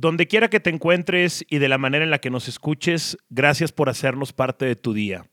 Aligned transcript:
Donde 0.00 0.26
quiera 0.28 0.48
que 0.48 0.60
te 0.60 0.70
encuentres 0.70 1.44
y 1.50 1.58
de 1.58 1.68
la 1.68 1.76
manera 1.76 2.02
en 2.02 2.10
la 2.10 2.22
que 2.22 2.30
nos 2.30 2.48
escuches, 2.48 3.18
gracias 3.28 3.70
por 3.70 3.90
hacernos 3.90 4.32
parte 4.32 4.64
de 4.64 4.74
tu 4.74 4.94
día. 4.94 5.26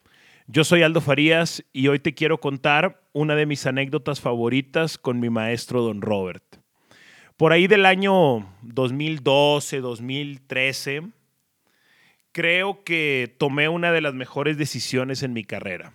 Yo 0.45 0.65
soy 0.65 0.83
Aldo 0.83 0.99
Farías 0.99 1.63
y 1.71 1.87
hoy 1.87 1.99
te 1.99 2.13
quiero 2.13 2.41
contar 2.41 3.01
una 3.13 3.35
de 3.35 3.45
mis 3.45 3.65
anécdotas 3.65 4.19
favoritas 4.19 4.97
con 4.97 5.21
mi 5.21 5.29
maestro 5.29 5.83
Don 5.83 6.01
Robert. 6.01 6.43
Por 7.37 7.53
ahí 7.53 7.67
del 7.67 7.85
año 7.85 8.45
2012, 8.63 9.79
2013, 9.79 11.03
creo 12.33 12.83
que 12.83 13.33
tomé 13.37 13.69
una 13.69 13.93
de 13.93 14.01
las 14.01 14.15
mejores 14.15 14.57
decisiones 14.57 15.23
en 15.23 15.31
mi 15.31 15.45
carrera. 15.45 15.93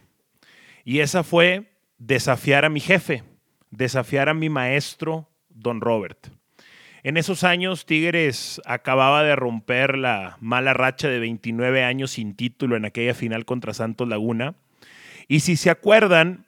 Y 0.82 1.00
esa 1.00 1.24
fue 1.24 1.74
desafiar 1.98 2.64
a 2.64 2.70
mi 2.70 2.80
jefe, 2.80 3.22
desafiar 3.70 4.30
a 4.30 4.34
mi 4.34 4.48
maestro, 4.48 5.28
Don 5.50 5.82
Robert. 5.82 6.30
En 7.04 7.16
esos 7.16 7.42
años, 7.42 7.84
Tigres 7.84 8.60
acababa 8.64 9.24
de 9.24 9.34
romper 9.34 9.98
la 9.98 10.36
mala 10.40 10.72
racha 10.72 11.08
de 11.08 11.18
29 11.18 11.82
años 11.82 12.12
sin 12.12 12.36
título 12.36 12.76
en 12.76 12.84
aquella 12.84 13.14
final 13.14 13.44
contra 13.44 13.74
Santos 13.74 14.08
Laguna. 14.08 14.54
Y 15.26 15.40
si 15.40 15.56
se 15.56 15.70
acuerdan, 15.70 16.46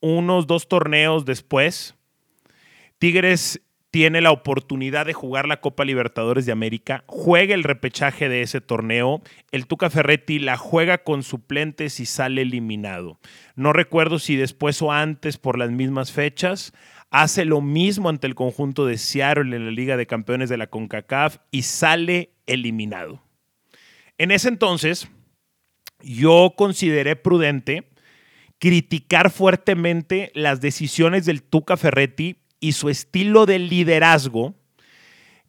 unos 0.00 0.46
dos 0.46 0.68
torneos 0.68 1.26
después, 1.26 1.94
Tigres 2.98 3.60
tiene 3.90 4.20
la 4.20 4.30
oportunidad 4.30 5.06
de 5.06 5.14
jugar 5.14 5.46
la 5.48 5.60
Copa 5.60 5.84
Libertadores 5.84 6.44
de 6.44 6.52
América, 6.52 7.04
juega 7.06 7.54
el 7.54 7.62
repechaje 7.62 8.28
de 8.28 8.42
ese 8.42 8.60
torneo, 8.60 9.22
el 9.52 9.66
Tuca 9.66 9.88
Ferretti 9.88 10.38
la 10.38 10.56
juega 10.56 10.98
con 10.98 11.22
suplentes 11.22 12.00
y 12.00 12.06
sale 12.06 12.42
eliminado. 12.42 13.18
No 13.54 13.72
recuerdo 13.72 14.18
si 14.18 14.36
después 14.36 14.82
o 14.82 14.92
antes 14.92 15.38
por 15.38 15.58
las 15.58 15.70
mismas 15.70 16.12
fechas, 16.12 16.74
hace 17.10 17.44
lo 17.44 17.60
mismo 17.60 18.08
ante 18.08 18.26
el 18.26 18.34
conjunto 18.34 18.86
de 18.86 18.98
Seattle 18.98 19.56
en 19.56 19.64
la 19.64 19.70
Liga 19.70 19.96
de 19.96 20.06
Campeones 20.06 20.48
de 20.48 20.56
la 20.56 20.66
CONCACAF 20.66 21.38
y 21.50 21.62
sale 21.62 22.32
eliminado. 22.46 23.22
En 24.18 24.30
ese 24.30 24.48
entonces, 24.48 25.08
yo 26.02 26.54
consideré 26.56 27.16
prudente 27.16 27.90
criticar 28.58 29.30
fuertemente 29.30 30.30
las 30.34 30.60
decisiones 30.60 31.26
del 31.26 31.42
Tuca 31.42 31.76
Ferretti 31.76 32.38
y 32.60 32.72
su 32.72 32.88
estilo 32.88 33.46
de 33.46 33.58
liderazgo 33.58 34.54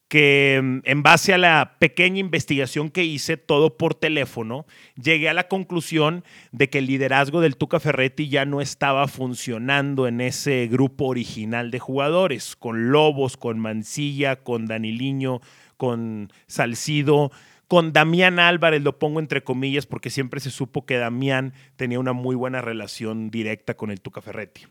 que 0.08 0.60
mm, 0.62 0.80
en 0.84 1.04
base 1.04 1.34
a 1.34 1.38
la 1.38 1.78
pequeña 1.80 2.20
investigación 2.20 2.90
que 2.90 3.04
hice, 3.04 3.38
todo 3.38 3.78
por 3.78 3.96
teléfono, 3.96 4.66
llegué 5.02 5.30
a 5.30 5.34
la 5.34 5.48
conclusión 5.48 6.24
de 6.52 6.70
que 6.70 6.80
el 6.80 6.88
liderazgo 6.88 7.42
del 7.42 7.58
Tuca 7.58 7.80
Ferretti 7.80 8.30
ya 8.30 8.46
no 8.46 8.62
estaba 8.62 9.08
funcionando 9.08 10.08
en 10.08 10.22
ese 10.22 10.68
grupo 10.68 11.06
original 11.06 11.72
de 11.72 11.80
jugadores, 11.80 12.56
con 12.56 12.92
Lobos, 12.92 13.38
con 13.38 13.60
Mancilla, 13.60 14.38
con 14.38 14.66
Daniliño, 14.66 15.42
con 15.76 16.32
Salcido, 16.48 17.32
con 17.68 17.92
Damián 17.92 18.40
Álvarez, 18.40 18.82
lo 18.82 18.98
pongo 18.98 19.20
entre 19.20 19.44
comillas 19.44 19.86
porque 19.86 20.10
siempre 20.10 20.40
se 20.40 20.52
supo 20.52 20.86
que 20.86 20.98
Damián 20.98 21.54
tenía 21.76 22.00
una 22.00 22.14
muy 22.14 22.36
buena 22.36 22.62
relación 22.62 23.30
directa 23.30 23.76
con 23.76 23.92
el 23.92 24.00
Tuca 24.00 24.22
Ferretti. 24.22 24.66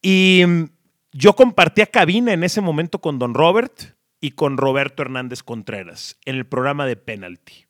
Y 0.00 0.44
mm, 0.46 0.64
yo 1.12 1.34
compartía 1.34 1.86
cabina 1.86 2.32
en 2.32 2.44
ese 2.44 2.60
momento 2.60 3.00
con 3.00 3.18
Don 3.18 3.34
Robert 3.34 3.96
y 4.20 4.32
con 4.32 4.56
Roberto 4.56 5.02
Hernández 5.02 5.42
Contreras 5.42 6.18
en 6.24 6.36
el 6.36 6.46
programa 6.46 6.86
de 6.86 6.96
Penalty. 6.96 7.66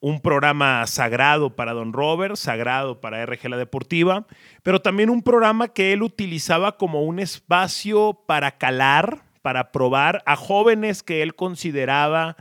Un 0.00 0.20
programa 0.20 0.86
sagrado 0.86 1.56
para 1.56 1.72
Don 1.72 1.92
Robert, 1.92 2.36
sagrado 2.36 3.00
para 3.00 3.24
RG 3.24 3.48
La 3.48 3.56
Deportiva, 3.56 4.26
pero 4.62 4.80
también 4.80 5.10
un 5.10 5.22
programa 5.22 5.68
que 5.68 5.92
él 5.92 6.02
utilizaba 6.02 6.76
como 6.76 7.02
un 7.02 7.18
espacio 7.18 8.20
para 8.26 8.58
calar, 8.58 9.24
para 9.42 9.72
probar 9.72 10.22
a 10.26 10.36
jóvenes 10.36 11.02
que 11.02 11.22
él 11.22 11.34
consideraba 11.34 12.36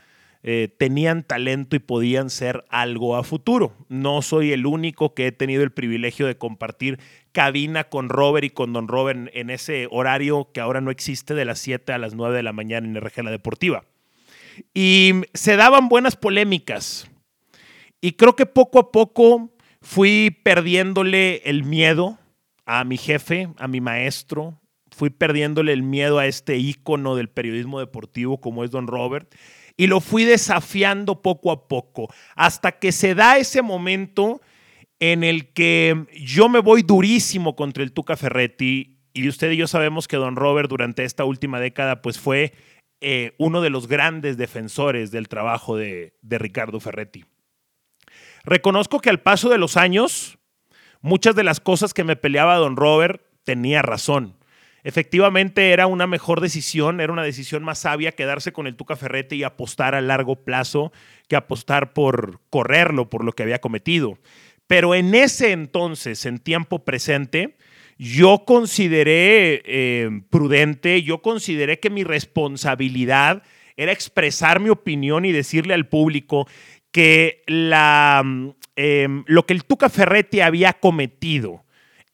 eh, 0.50 0.70
tenían 0.70 1.24
talento 1.24 1.76
y 1.76 1.80
podían 1.80 2.30
ser 2.30 2.64
algo 2.70 3.18
a 3.18 3.26
futuro. 3.26 3.76
No 3.90 4.22
soy 4.22 4.54
el 4.54 4.66
único 4.66 5.14
que 5.14 5.28
he 5.28 5.34
tenido 5.34 5.62
el 5.62 5.74
privilegio 5.74 6.26
de 6.26 6.38
compartir 6.38 7.00
cabina 7.34 7.90
con 7.90 8.08
Robert 8.08 8.46
y 8.46 8.50
con 8.50 8.72
Don 8.72 8.88
Robert 8.88 9.30
en 9.34 9.50
ese 9.50 9.90
horario 9.92 10.50
que 10.54 10.62
ahora 10.62 10.80
no 10.80 10.90
existe 10.90 11.34
de 11.34 11.44
las 11.44 11.60
7 11.60 11.92
a 11.92 11.98
las 11.98 12.14
9 12.14 12.34
de 12.34 12.44
la 12.44 12.54
mañana 12.54 12.88
en 12.88 12.96
RG 12.96 13.26
La 13.26 13.32
Deportiva. 13.32 13.84
Y 14.74 15.16
se 15.34 15.58
daban 15.58 15.90
buenas 15.90 16.16
polémicas. 16.16 17.12
Y 18.00 18.14
creo 18.14 18.38
que 18.38 18.46
poco 18.46 18.80
a 18.80 18.92
poco 18.94 19.52
fui 19.82 20.32
perdiéndole 20.44 21.42
el 21.44 21.66
miedo 21.66 22.20
a 22.66 22.86
mi 22.86 22.96
jefe, 22.96 23.50
a 23.58 23.68
mi 23.68 23.82
maestro, 23.82 24.62
fui 24.92 25.10
perdiéndole 25.10 25.74
el 25.74 25.84
miedo 25.84 26.20
a 26.20 26.26
este 26.26 26.56
ícono 26.56 27.18
del 27.18 27.28
periodismo 27.28 27.82
deportivo 27.82 28.40
como 28.40 28.64
es 28.64 28.72
Don 28.72 28.88
Robert 28.88 29.30
y 29.78 29.86
lo 29.88 30.02
fui 30.02 30.26
desafiando 30.26 31.22
poco 31.22 31.52
a 31.52 31.68
poco, 31.68 32.12
hasta 32.36 32.74
que 32.74 32.92
se 32.92 33.14
da 33.16 33.38
ese 33.38 33.62
momento 33.62 34.42
en 35.00 35.24
el 35.24 35.54
que 35.54 36.08
yo 36.20 36.50
me 36.50 36.60
voy 36.60 36.82
durísimo 36.82 37.56
contra 37.56 37.84
el 37.84 37.94
Tuca 37.94 38.18
Ferretti 38.18 38.98
y 39.14 39.30
usted 39.30 39.52
y 39.52 39.58
yo 39.58 39.68
sabemos 39.68 40.08
que 40.08 40.18
don 40.18 40.36
Robert 40.36 40.70
durante 40.70 41.04
esta 41.04 41.24
última 41.24 41.60
década 41.60 42.02
pues 42.02 42.20
fue 42.20 42.54
eh, 43.00 43.36
uno 43.38 43.62
de 43.62 43.70
los 43.70 43.88
grandes 43.88 44.38
defensores 44.38 45.12
del 45.12 45.28
trabajo 45.28 45.78
de, 45.78 46.18
de 46.24 46.40
Ricardo 46.40 46.80
Ferretti. 46.80 47.26
Reconozco 48.44 49.00
que 49.00 49.12
al 49.12 49.22
paso 49.22 49.50
de 49.50 49.60
los 49.60 49.78
años, 49.78 50.40
muchas 51.02 51.36
de 51.36 51.44
las 51.44 51.60
cosas 51.60 51.94
que 51.94 52.04
me 52.04 52.16
peleaba 52.16 52.56
don 52.56 52.76
Robert 52.76 53.22
tenía 53.44 53.84
razón 53.84 54.37
efectivamente 54.88 55.72
era 55.72 55.86
una 55.86 56.08
mejor 56.08 56.40
decisión, 56.40 57.02
era 57.02 57.12
una 57.12 57.24
decisión 57.24 57.62
más 57.62 57.80
sabia 57.80 58.14
quedarse 58.14 58.54
con 58.54 58.68
el 58.68 58.78
Tuca 58.78 58.96
Ferrete 58.96 59.36
y 59.36 59.44
apostar 59.44 59.96
a 59.96 60.02
largo 60.02 60.46
plazo 60.46 60.94
que 61.28 61.36
apostar 61.36 61.92
por 61.92 62.40
correrlo, 62.50 63.10
por 63.10 63.26
lo 63.26 63.34
que 63.34 63.44
había 63.44 63.60
cometido. 63.60 64.18
Pero 64.66 64.96
en 64.96 65.14
ese 65.14 65.52
entonces, 65.52 66.26
en 66.26 66.40
tiempo 66.40 66.86
presente, 66.86 67.58
yo 67.98 68.46
consideré 68.46 69.62
eh, 69.66 70.22
prudente, 70.30 71.04
yo 71.04 71.22
consideré 71.22 71.82
que 71.82 71.90
mi 71.90 72.06
responsabilidad 72.06 73.44
era 73.76 73.92
expresar 73.92 74.62
mi 74.62 74.70
opinión 74.70 75.26
y 75.26 75.34
decirle 75.34 75.74
al 75.74 75.90
público 75.90 76.48
que 76.94 77.44
la, 77.46 78.22
mm, 78.24 78.50
em, 78.78 79.24
lo 79.28 79.46
que 79.46 79.54
el 79.54 79.66
Tuca 79.66 79.90
Ferretti 79.90 80.40
había 80.40 80.72
cometido, 80.72 81.66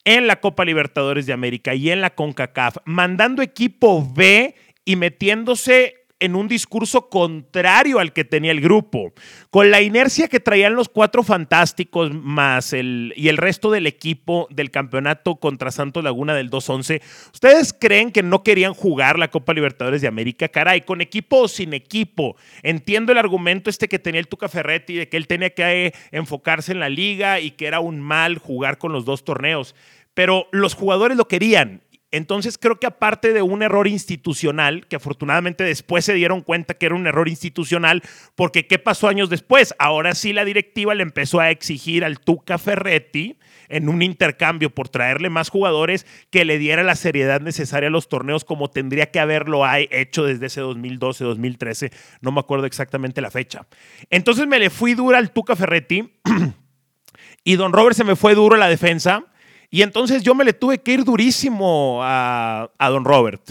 en 0.05 0.27
la 0.27 0.39
Copa 0.39 0.65
Libertadores 0.65 1.25
de 1.25 1.33
América 1.33 1.75
y 1.75 1.89
en 1.89 2.01
la 2.01 2.15
CONCACAF, 2.15 2.77
mandando 2.85 3.41
equipo 3.41 4.07
B 4.13 4.55
y 4.85 4.95
metiéndose 4.95 6.02
en 6.23 6.35
un 6.35 6.47
discurso 6.47 7.09
contrario 7.09 7.99
al 7.99 8.13
que 8.13 8.23
tenía 8.23 8.51
el 8.51 8.61
grupo, 8.61 9.11
con 9.49 9.71
la 9.71 9.81
inercia 9.81 10.29
que 10.29 10.39
traían 10.39 10.73
los 10.73 10.87
cuatro 10.87 11.21
fantásticos 11.21 12.13
más 12.13 12.71
el, 12.71 13.13
y 13.17 13.27
el 13.27 13.35
resto 13.35 13.69
del 13.71 13.87
equipo 13.87 14.47
del 14.49 14.71
campeonato 14.71 15.35
contra 15.35 15.69
Santos 15.69 16.01
Laguna 16.01 16.33
del 16.33 16.49
2-11. 16.49 17.01
¿Ustedes 17.33 17.75
creen 17.77 18.09
que 18.09 18.23
no 18.23 18.41
querían 18.41 18.73
jugar 18.73 19.19
la 19.19 19.29
Copa 19.29 19.53
Libertadores 19.53 20.01
de 20.01 20.07
América? 20.07 20.47
Caray, 20.47 20.81
con 20.81 21.01
equipo 21.01 21.41
o 21.41 21.47
sin 21.49 21.73
equipo. 21.73 22.37
Entiendo 22.61 23.11
el 23.11 23.17
argumento 23.17 23.69
este 23.69 23.89
que 23.89 23.99
tenía 23.99 24.21
el 24.21 24.29
Tuca 24.29 24.47
Ferretti 24.47 24.95
de 24.95 25.09
que 25.09 25.17
él 25.17 25.27
tenía 25.27 25.49
que 25.49 25.87
eh, 25.87 25.93
enfocarse 26.11 26.71
en 26.71 26.79
la 26.79 26.87
liga 26.87 27.41
y 27.41 27.51
que 27.51 27.67
era 27.67 27.81
un 27.81 27.99
mal 27.99 28.37
jugar 28.37 28.77
con 28.77 28.93
los 28.93 29.03
dos 29.03 29.25
torneos 29.25 29.75
pero 30.13 30.47
los 30.51 30.75
jugadores 30.75 31.17
lo 31.17 31.27
querían 31.27 31.81
entonces 32.13 32.59
creo 32.59 32.79
que 32.79 32.85
aparte 32.85 33.33
de 33.33 33.41
un 33.41 33.63
error 33.63 33.87
institucional, 33.87 34.85
que 34.85 34.97
afortunadamente 34.97 35.63
después 35.63 36.05
se 36.05 36.13
dieron 36.13 36.41
cuenta 36.41 36.75
que 36.75 36.85
era 36.85 36.93
un 36.93 37.07
error 37.07 37.27
institucional, 37.27 38.03
porque 38.35 38.67
¿qué 38.67 38.77
pasó 38.77 39.07
años 39.07 39.31
después? 39.31 39.73
Ahora 39.79 40.13
sí 40.13 40.31
la 40.31 40.45
directiva 40.45 40.93
le 40.93 41.01
empezó 41.01 41.39
a 41.39 41.49
exigir 41.49 42.05
al 42.05 42.19
Tuca 42.19 42.59
Ferretti 42.59 43.39
en 43.67 43.89
un 43.89 44.03
intercambio 44.03 44.69
por 44.69 44.89
traerle 44.89 45.31
más 45.31 45.49
jugadores 45.49 46.05
que 46.29 46.45
le 46.45 46.59
diera 46.59 46.83
la 46.83 46.95
seriedad 46.95 47.41
necesaria 47.41 47.87
a 47.87 47.91
los 47.91 48.09
torneos 48.09 48.45
como 48.45 48.69
tendría 48.69 49.09
que 49.09 49.19
haberlo 49.19 49.63
hecho 49.89 50.23
desde 50.23 50.45
ese 50.45 50.61
2012, 50.61 51.23
2013, 51.23 51.91
no 52.21 52.31
me 52.31 52.41
acuerdo 52.41 52.67
exactamente 52.67 53.21
la 53.21 53.31
fecha. 53.31 53.65
Entonces 54.11 54.45
me 54.45 54.59
le 54.59 54.69
fui 54.69 54.93
dura 54.93 55.17
al 55.17 55.31
Tuca 55.31 55.55
Ferretti 55.55 56.13
y 57.43 57.55
don 57.55 57.73
Robert 57.73 57.95
se 57.95 58.03
me 58.03 58.15
fue 58.15 58.35
duro 58.35 58.55
a 58.55 58.59
la 58.59 58.69
defensa 58.69 59.25
y 59.73 59.81
entonces 59.81 60.21
yo 60.21 60.35
me 60.35 60.45
le 60.45 60.53
tuve 60.53 60.77
que 60.77 60.93
ir 60.93 61.03
durísimo 61.03 62.01
a, 62.03 62.69
don 62.79 63.03
Robert. 63.03 63.41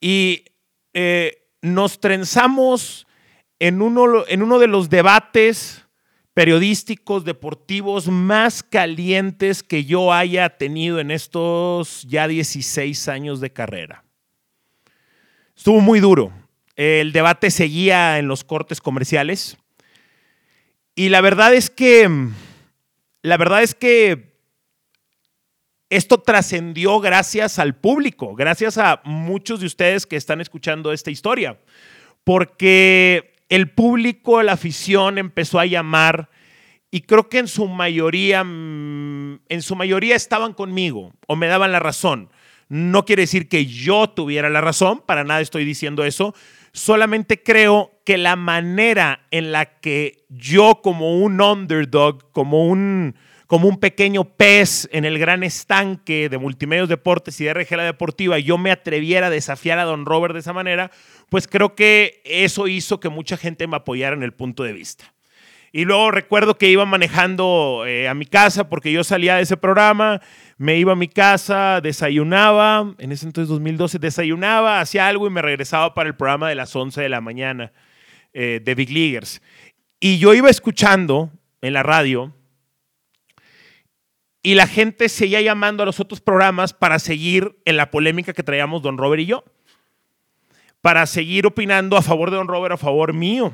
Y 0.00 0.42
eh, 0.94 1.50
nos 1.60 2.00
trenzamos 2.00 3.06
en 3.58 3.82
uno, 3.82 4.24
en 4.26 4.42
uno 4.42 4.58
de 4.58 4.68
los 4.68 4.88
debates 4.88 5.84
periodísticos, 6.32 7.26
deportivos 7.26 8.08
más 8.08 8.62
calientes 8.62 9.62
que 9.62 9.84
yo 9.84 10.14
haya 10.14 10.48
tenido 10.48 10.98
en 10.98 11.10
estos 11.10 12.04
ya 12.08 12.26
16 12.26 13.06
años 13.08 13.42
de 13.42 13.52
carrera. 13.52 14.04
Estuvo 15.54 15.82
muy 15.82 16.00
duro. 16.00 16.32
El 16.74 17.12
debate 17.12 17.50
seguía 17.50 18.18
en 18.18 18.28
los 18.28 18.44
cortes 18.44 18.80
comerciales. 18.80 19.58
Y 20.94 21.10
la 21.10 21.20
verdad 21.20 21.52
es 21.52 21.68
que, 21.68 22.08
la 23.20 23.36
verdad 23.36 23.62
es 23.62 23.74
que 23.74 24.28
esto 25.90 26.18
trascendió 26.18 27.00
gracias 27.00 27.58
al 27.58 27.74
público, 27.74 28.34
gracias 28.34 28.78
a 28.78 29.00
muchos 29.04 29.60
de 29.60 29.66
ustedes 29.66 30.06
que 30.06 30.16
están 30.16 30.40
escuchando 30.40 30.92
esta 30.92 31.10
historia, 31.10 31.58
porque 32.24 33.34
el 33.48 33.70
público, 33.70 34.42
la 34.42 34.52
afición 34.52 35.16
empezó 35.18 35.58
a 35.58 35.66
llamar 35.66 36.28
y 36.90 37.02
creo 37.02 37.28
que 37.28 37.38
en 37.38 37.48
su 37.48 37.66
mayoría, 37.68 38.44
mm, 38.44 39.40
en 39.48 39.62
su 39.62 39.76
mayoría 39.76 40.16
estaban 40.16 40.52
conmigo 40.52 41.12
o 41.26 41.36
me 41.36 41.46
daban 41.46 41.72
la 41.72 41.80
razón. 41.80 42.30
No 42.68 43.04
quiere 43.06 43.22
decir 43.22 43.48
que 43.48 43.64
yo 43.64 44.10
tuviera 44.10 44.50
la 44.50 44.60
razón, 44.60 45.02
para 45.06 45.24
nada 45.24 45.40
estoy 45.40 45.64
diciendo 45.64 46.04
eso. 46.04 46.34
Solamente 46.72 47.42
creo 47.42 47.92
que 48.04 48.18
la 48.18 48.36
manera 48.36 49.26
en 49.30 49.52
la 49.52 49.80
que 49.80 50.24
yo 50.28 50.80
como 50.82 51.18
un 51.18 51.40
underdog, 51.40 52.30
como 52.32 52.66
un, 52.66 53.16
como 53.48 53.66
un 53.66 53.80
pequeño 53.80 54.24
pez 54.24 54.88
en 54.92 55.06
el 55.06 55.18
gran 55.18 55.42
estanque 55.42 56.28
de 56.28 56.36
Multimedios 56.36 56.88
Deportes 56.88 57.40
y 57.40 57.44
de 57.44 57.54
RG 57.54 57.76
La 57.76 57.84
Deportiva, 57.84 58.38
yo 58.38 58.58
me 58.58 58.70
atreviera 58.70 59.28
a 59.28 59.30
desafiar 59.30 59.78
a 59.78 59.84
Don 59.84 60.04
Robert 60.04 60.34
de 60.34 60.40
esa 60.40 60.52
manera, 60.52 60.90
pues 61.30 61.48
creo 61.48 61.74
que 61.74 62.20
eso 62.24 62.68
hizo 62.68 63.00
que 63.00 63.08
mucha 63.08 63.38
gente 63.38 63.66
me 63.66 63.76
apoyara 63.76 64.14
en 64.14 64.22
el 64.22 64.34
punto 64.34 64.64
de 64.64 64.74
vista. 64.74 65.14
Y 65.72 65.86
luego 65.86 66.10
recuerdo 66.10 66.58
que 66.58 66.68
iba 66.68 66.84
manejando 66.84 67.84
eh, 67.86 68.06
a 68.06 68.12
mi 68.12 68.26
casa 68.26 68.68
porque 68.68 68.92
yo 68.92 69.02
salía 69.02 69.36
de 69.36 69.42
ese 69.42 69.56
programa, 69.56 70.20
me 70.58 70.76
iba 70.76 70.92
a 70.92 70.96
mi 70.96 71.08
casa, 71.08 71.80
desayunaba, 71.80 72.94
en 72.98 73.12
ese 73.12 73.24
entonces 73.24 73.48
2012 73.48 73.98
desayunaba, 73.98 74.80
hacía 74.80 75.08
algo 75.08 75.26
y 75.26 75.30
me 75.30 75.40
regresaba 75.40 75.94
para 75.94 76.10
el 76.10 76.16
programa 76.16 76.50
de 76.50 76.54
las 76.54 76.76
11 76.76 77.00
de 77.00 77.08
la 77.08 77.22
mañana 77.22 77.72
eh, 78.34 78.60
de 78.62 78.74
Big 78.74 78.90
Leaguers. 78.90 79.40
Y 80.00 80.18
yo 80.18 80.34
iba 80.34 80.50
escuchando 80.50 81.30
en 81.62 81.72
la 81.72 81.82
radio 81.82 82.34
y 84.48 84.54
la 84.54 84.66
gente 84.66 85.10
seguía 85.10 85.42
llamando 85.42 85.82
a 85.82 85.86
los 85.86 86.00
otros 86.00 86.22
programas 86.22 86.72
para 86.72 86.98
seguir 86.98 87.58
en 87.66 87.76
la 87.76 87.90
polémica 87.90 88.32
que 88.32 88.42
traíamos 88.42 88.80
Don 88.80 88.96
Robert 88.96 89.20
y 89.20 89.26
yo, 89.26 89.44
para 90.80 91.04
seguir 91.04 91.44
opinando 91.44 91.98
a 91.98 92.02
favor 92.02 92.30
de 92.30 92.38
Don 92.38 92.48
Robert, 92.48 92.72
a 92.72 92.78
favor 92.78 93.12
mío. 93.12 93.52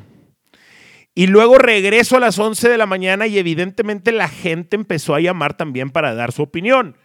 Y 1.12 1.26
luego 1.26 1.58
regreso 1.58 2.16
a 2.16 2.20
las 2.20 2.38
11 2.38 2.68
de 2.68 2.78
la 2.78 2.86
mañana 2.86 3.26
y 3.26 3.38
evidentemente 3.38 4.12
la 4.12 4.28
gente 4.28 4.76
empezó 4.76 5.16
a 5.16 5.20
llamar 5.20 5.56
también 5.56 5.90
para 5.90 6.14
dar 6.14 6.30
su 6.30 6.42
opinión. 6.42 6.96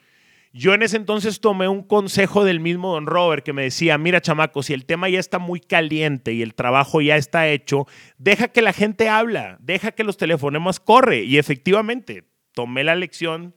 Yo 0.54 0.76
en 0.76 0.84
ese 0.84 0.98
entonces 0.98 1.42
tomé 1.42 1.68
un 1.68 1.82
consejo 1.82 2.46
del 2.46 2.60
mismo 2.60 2.94
don 2.94 3.08
Robert 3.08 3.44
que 3.44 3.54
me 3.54 3.64
decía, 3.64 3.98
mira 3.98 4.22
chamaco, 4.22 4.62
si 4.62 4.74
el 4.74 4.86
tema 4.86 5.10
ya 5.10 5.20
está 5.20 5.40
muy 5.40 5.60
caliente 5.60 6.32
y 6.34 6.44
el 6.44 6.54
trabajo 6.54 7.02
ya 7.02 7.16
está 7.16 7.48
hecho, 7.48 7.88
deja 8.20 8.50
que 8.50 8.62
la 8.62 8.74
gente 8.74 9.10
habla, 9.10 9.58
deja 9.60 9.94
que 9.94 10.04
los 10.04 10.18
telefonemas 10.18 10.80
corre. 10.80 11.24
Y 11.24 11.40
efectivamente, 11.40 12.26
tomé 12.54 12.84
la 12.84 12.94
lección 12.94 13.56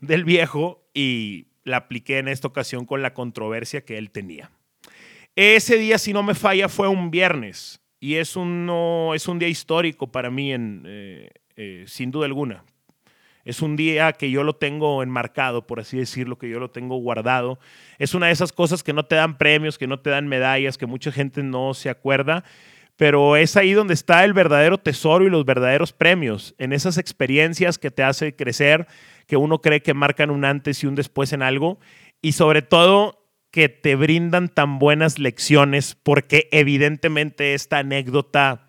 del 0.00 0.24
viejo 0.24 0.82
y 0.94 1.46
la 1.64 1.78
apliqué 1.78 2.18
en 2.18 2.28
esta 2.28 2.48
ocasión 2.48 2.86
con 2.86 3.02
la 3.02 3.14
controversia 3.14 3.84
que 3.84 3.98
él 3.98 4.10
tenía. 4.10 4.50
Ese 5.36 5.76
día, 5.76 5.98
si 5.98 6.12
no 6.12 6.22
me 6.22 6.34
falla, 6.34 6.68
fue 6.68 6.88
un 6.88 7.10
viernes 7.10 7.80
y 8.00 8.16
es 8.16 8.36
un, 8.36 8.70
es 9.14 9.28
un 9.28 9.38
día 9.38 9.48
histórico 9.48 10.10
para 10.10 10.30
mí, 10.30 10.52
eh, 10.52 11.30
eh, 11.56 11.84
sin 11.86 12.10
duda 12.10 12.26
alguna. 12.26 12.64
Es 13.44 13.62
un 13.62 13.74
día 13.74 14.12
que 14.12 14.30
yo 14.30 14.44
lo 14.44 14.56
tengo 14.56 15.02
enmarcado, 15.02 15.66
por 15.66 15.80
así 15.80 15.96
decirlo, 15.96 16.36
que 16.36 16.48
yo 16.48 16.60
lo 16.60 16.70
tengo 16.70 16.96
guardado. 16.96 17.58
Es 17.98 18.14
una 18.14 18.26
de 18.26 18.32
esas 18.32 18.52
cosas 18.52 18.82
que 18.82 18.92
no 18.92 19.06
te 19.06 19.16
dan 19.16 19.38
premios, 19.38 19.78
que 19.78 19.86
no 19.86 20.00
te 20.00 20.10
dan 20.10 20.28
medallas, 20.28 20.76
que 20.76 20.86
mucha 20.86 21.10
gente 21.10 21.42
no 21.42 21.72
se 21.72 21.88
acuerda, 21.88 22.44
pero 23.00 23.36
es 23.36 23.56
ahí 23.56 23.72
donde 23.72 23.94
está 23.94 24.26
el 24.26 24.34
verdadero 24.34 24.76
tesoro 24.76 25.24
y 25.24 25.30
los 25.30 25.46
verdaderos 25.46 25.94
premios, 25.94 26.54
en 26.58 26.74
esas 26.74 26.98
experiencias 26.98 27.78
que 27.78 27.90
te 27.90 28.02
hace 28.02 28.36
crecer, 28.36 28.86
que 29.26 29.38
uno 29.38 29.62
cree 29.62 29.80
que 29.80 29.94
marcan 29.94 30.28
un 30.28 30.44
antes 30.44 30.84
y 30.84 30.86
un 30.86 30.96
después 30.96 31.32
en 31.32 31.40
algo, 31.40 31.80
y 32.20 32.32
sobre 32.32 32.60
todo 32.60 33.26
que 33.50 33.70
te 33.70 33.96
brindan 33.96 34.50
tan 34.50 34.78
buenas 34.78 35.18
lecciones, 35.18 35.94
porque 35.94 36.50
evidentemente 36.52 37.54
esta 37.54 37.78
anécdota, 37.78 38.66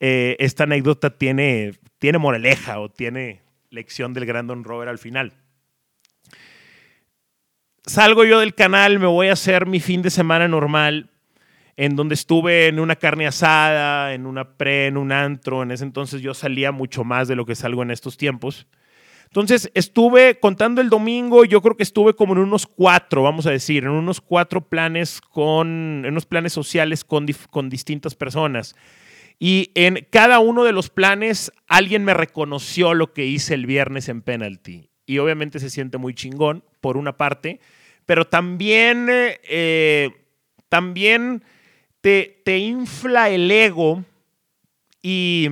eh, 0.00 0.36
esta 0.38 0.64
anécdota 0.64 1.10
tiene, 1.10 1.72
tiene 1.98 2.16
moraleja 2.16 2.80
o 2.80 2.88
tiene 2.88 3.42
lección 3.68 4.14
del 4.14 4.24
gran 4.24 4.46
Don 4.46 4.64
Robert 4.64 4.88
al 4.88 4.98
final. 4.98 5.34
Salgo 7.84 8.24
yo 8.24 8.40
del 8.40 8.54
canal, 8.54 8.98
me 9.00 9.06
voy 9.06 9.28
a 9.28 9.34
hacer 9.34 9.66
mi 9.66 9.80
fin 9.80 10.00
de 10.00 10.08
semana 10.08 10.48
normal, 10.48 11.10
en 11.76 11.94
donde 11.94 12.14
estuve 12.14 12.68
en 12.68 12.80
una 12.80 12.96
carne 12.96 13.26
asada, 13.26 14.14
en 14.14 14.26
una 14.26 14.56
pre, 14.56 14.86
en 14.86 14.96
un 14.96 15.12
antro. 15.12 15.62
En 15.62 15.70
ese 15.70 15.84
entonces 15.84 16.22
yo 16.22 16.34
salía 16.34 16.72
mucho 16.72 17.04
más 17.04 17.28
de 17.28 17.36
lo 17.36 17.44
que 17.44 17.54
salgo 17.54 17.82
en 17.82 17.90
estos 17.90 18.16
tiempos. 18.16 18.66
Entonces 19.26 19.70
estuve 19.74 20.38
contando 20.38 20.80
el 20.80 20.88
domingo, 20.88 21.44
yo 21.44 21.60
creo 21.60 21.76
que 21.76 21.82
estuve 21.82 22.14
como 22.14 22.32
en 22.32 22.38
unos 22.38 22.66
cuatro, 22.66 23.22
vamos 23.22 23.46
a 23.46 23.50
decir, 23.50 23.84
en 23.84 23.90
unos 23.90 24.20
cuatro 24.20 24.62
planes 24.62 25.20
con, 25.20 26.02
en 26.04 26.12
unos 26.12 26.26
planes 26.26 26.52
sociales 26.52 27.04
con, 27.04 27.26
con 27.50 27.68
distintas 27.68 28.14
personas. 28.14 28.74
Y 29.38 29.72
en 29.74 30.06
cada 30.10 30.38
uno 30.38 30.64
de 30.64 30.72
los 30.72 30.88
planes 30.88 31.52
alguien 31.66 32.04
me 32.04 32.14
reconoció 32.14 32.94
lo 32.94 33.12
que 33.12 33.26
hice 33.26 33.52
el 33.52 33.66
viernes 33.66 34.08
en 34.08 34.22
penalty. 34.22 34.88
Y 35.04 35.18
obviamente 35.18 35.58
se 35.58 35.70
siente 35.70 35.98
muy 35.98 36.14
chingón, 36.14 36.64
por 36.80 36.96
una 36.96 37.16
parte, 37.16 37.60
pero 38.06 38.26
también, 38.26 39.08
eh, 39.10 40.10
también 40.68 41.42
te, 42.44 42.58
infla 42.58 43.30
el 43.30 43.50
ego 43.50 44.04
y 45.02 45.48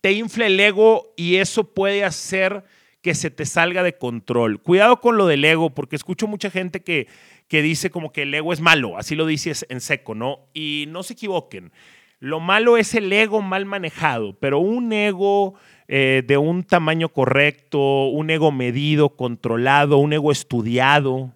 te 0.00 0.12
infla 0.12 0.46
el 0.46 0.58
ego 0.58 1.12
y 1.18 1.36
eso 1.36 1.64
puede 1.74 2.02
hacer 2.02 2.64
que 3.02 3.14
se 3.14 3.30
te 3.30 3.44
salga 3.44 3.82
de 3.82 3.98
control. 3.98 4.62
Cuidado 4.62 5.02
con 5.02 5.18
lo 5.18 5.26
del 5.26 5.44
ego, 5.44 5.68
porque 5.74 5.96
escucho 5.96 6.26
mucha 6.26 6.50
gente 6.50 6.80
que, 6.80 7.08
que 7.46 7.60
dice 7.60 7.90
como 7.90 8.10
que 8.10 8.22
el 8.22 8.32
ego 8.32 8.54
es 8.54 8.62
malo, 8.62 8.96
así 8.96 9.14
lo 9.14 9.26
dices 9.26 9.66
en 9.68 9.82
seco, 9.82 10.14
¿no? 10.14 10.46
Y 10.54 10.86
no 10.88 11.02
se 11.02 11.12
equivoquen. 11.12 11.72
Lo 12.20 12.40
malo 12.40 12.78
es 12.78 12.94
el 12.94 13.12
ego 13.12 13.42
mal 13.42 13.66
manejado, 13.66 14.34
pero 14.40 14.60
un 14.60 14.94
ego 14.94 15.56
eh, 15.88 16.22
de 16.26 16.38
un 16.38 16.64
tamaño 16.64 17.10
correcto, 17.10 18.06
un 18.06 18.30
ego 18.30 18.50
medido, 18.50 19.10
controlado, 19.10 19.98
un 19.98 20.14
ego 20.14 20.32
estudiado, 20.32 21.34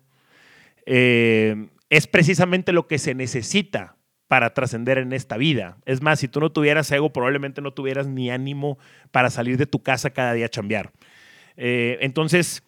eh, 0.87 1.69
es 1.93 2.06
precisamente 2.06 2.73
lo 2.73 2.87
que 2.87 2.99
se 2.99 3.15
necesita 3.15 3.97
para 4.27 4.55
trascender 4.55 4.97
en 4.97 5.12
esta 5.12 5.37
vida. 5.37 5.77
Es 5.85 6.00
más, 6.00 6.21
si 6.21 6.27
tú 6.27 6.41
no 6.41 6.50
tuvieras 6.50 6.91
ego, 6.91 7.12
probablemente 7.12 7.61
no 7.61 7.75
tuvieras 7.75 8.06
ni 8.06 8.31
ánimo 8.31 8.79
para 9.11 9.29
salir 9.29 9.59
de 9.59 9.67
tu 9.67 9.83
casa 9.83 10.09
cada 10.09 10.33
día 10.33 10.47
a 10.47 10.49
chambear. 10.49 10.91
Eh, 11.59 11.99
entonces, 12.00 12.62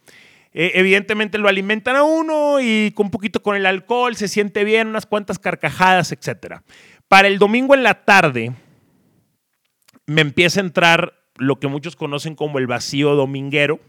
eh, 0.53 0.73
evidentemente 0.75 1.39
lo 1.39 1.49
alimentan 1.49 1.97
a 1.97 2.03
uno 2.03 2.61
y 2.61 2.93
con 2.95 3.07
un 3.07 3.11
poquito 3.11 3.41
con 3.43 3.57
el 3.57 3.65
alcohol 3.65 4.15
se 4.15 4.29
siente 4.29 4.63
bien, 4.63 4.89
unas 4.89 5.07
cuantas 5.07 5.39
carcajadas, 5.39 6.13
etc. 6.13 6.57
Para 7.09 7.27
el 7.27 7.39
domingo 7.39 7.75
en 7.75 7.83
la 7.83 8.05
tarde 8.05 8.53
me 10.05 10.21
empieza 10.21 10.61
a 10.61 10.65
entrar 10.65 11.15
lo 11.37 11.59
que 11.61 11.69
muchos 11.69 11.97
conocen 11.97 12.35
como 12.35 12.59
el 12.59 12.67
vacío 12.67 13.15
dominguero. 13.15 13.81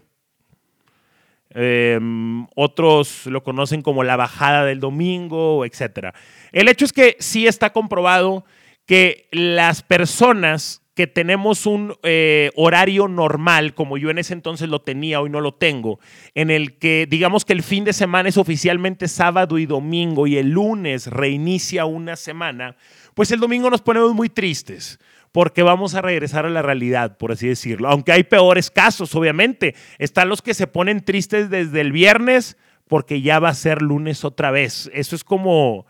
Em, 1.58 2.46
otros 2.54 3.24
lo 3.24 3.42
conocen 3.42 3.80
como 3.80 4.04
la 4.04 4.16
bajada 4.16 4.66
del 4.66 4.78
domingo, 4.78 5.64
etc. 5.64 6.14
El 6.52 6.68
hecho 6.68 6.84
es 6.84 6.92
que 6.92 7.16
sí 7.18 7.46
está 7.46 7.72
comprobado 7.72 8.44
que 8.84 9.26
las 9.32 9.82
personas 9.82 10.82
que 10.94 11.06
tenemos 11.06 11.64
un 11.64 11.94
eh, 12.02 12.50
horario 12.56 13.08
normal, 13.08 13.72
como 13.72 13.96
yo 13.96 14.10
en 14.10 14.18
ese 14.18 14.34
entonces 14.34 14.68
lo 14.68 14.82
tenía, 14.82 15.22
hoy 15.22 15.30
no 15.30 15.40
lo 15.40 15.54
tengo, 15.54 15.98
en 16.34 16.50
el 16.50 16.76
que 16.76 17.06
digamos 17.08 17.46
que 17.46 17.54
el 17.54 17.62
fin 17.62 17.84
de 17.84 17.94
semana 17.94 18.28
es 18.28 18.36
oficialmente 18.36 19.08
sábado 19.08 19.56
y 19.56 19.64
domingo 19.64 20.26
y 20.26 20.36
el 20.36 20.50
lunes 20.50 21.06
reinicia 21.06 21.86
una 21.86 22.16
semana, 22.16 22.76
pues 23.14 23.30
el 23.30 23.40
domingo 23.40 23.70
nos 23.70 23.80
ponemos 23.80 24.14
muy 24.14 24.28
tristes 24.28 24.98
porque 25.36 25.62
vamos 25.62 25.94
a 25.94 26.00
regresar 26.00 26.46
a 26.46 26.48
la 26.48 26.62
realidad, 26.62 27.18
por 27.18 27.30
así 27.30 27.46
decirlo. 27.46 27.90
Aunque 27.90 28.10
hay 28.10 28.24
peores 28.24 28.70
casos, 28.70 29.14
obviamente. 29.14 29.74
Están 29.98 30.30
los 30.30 30.40
que 30.40 30.54
se 30.54 30.66
ponen 30.66 31.04
tristes 31.04 31.50
desde 31.50 31.82
el 31.82 31.92
viernes 31.92 32.56
porque 32.88 33.20
ya 33.20 33.38
va 33.38 33.50
a 33.50 33.54
ser 33.54 33.82
lunes 33.82 34.24
otra 34.24 34.50
vez. 34.50 34.90
Eso 34.94 35.14
es 35.14 35.24
como, 35.24 35.84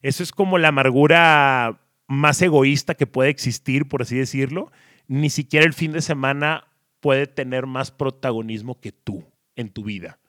eso 0.00 0.22
es 0.22 0.32
como 0.32 0.56
la 0.56 0.68
amargura 0.68 1.78
más 2.06 2.40
egoísta 2.40 2.94
que 2.94 3.06
puede 3.06 3.28
existir, 3.28 3.86
por 3.86 4.00
así 4.00 4.16
decirlo. 4.16 4.72
Ni 5.08 5.28
siquiera 5.28 5.66
el 5.66 5.74
fin 5.74 5.92
de 5.92 6.00
semana 6.00 6.66
puede 7.00 7.26
tener 7.26 7.66
más 7.66 7.90
protagonismo 7.90 8.80
que 8.80 8.92
tú 8.92 9.30
en 9.56 9.68
tu 9.68 9.84
vida. 9.84 10.20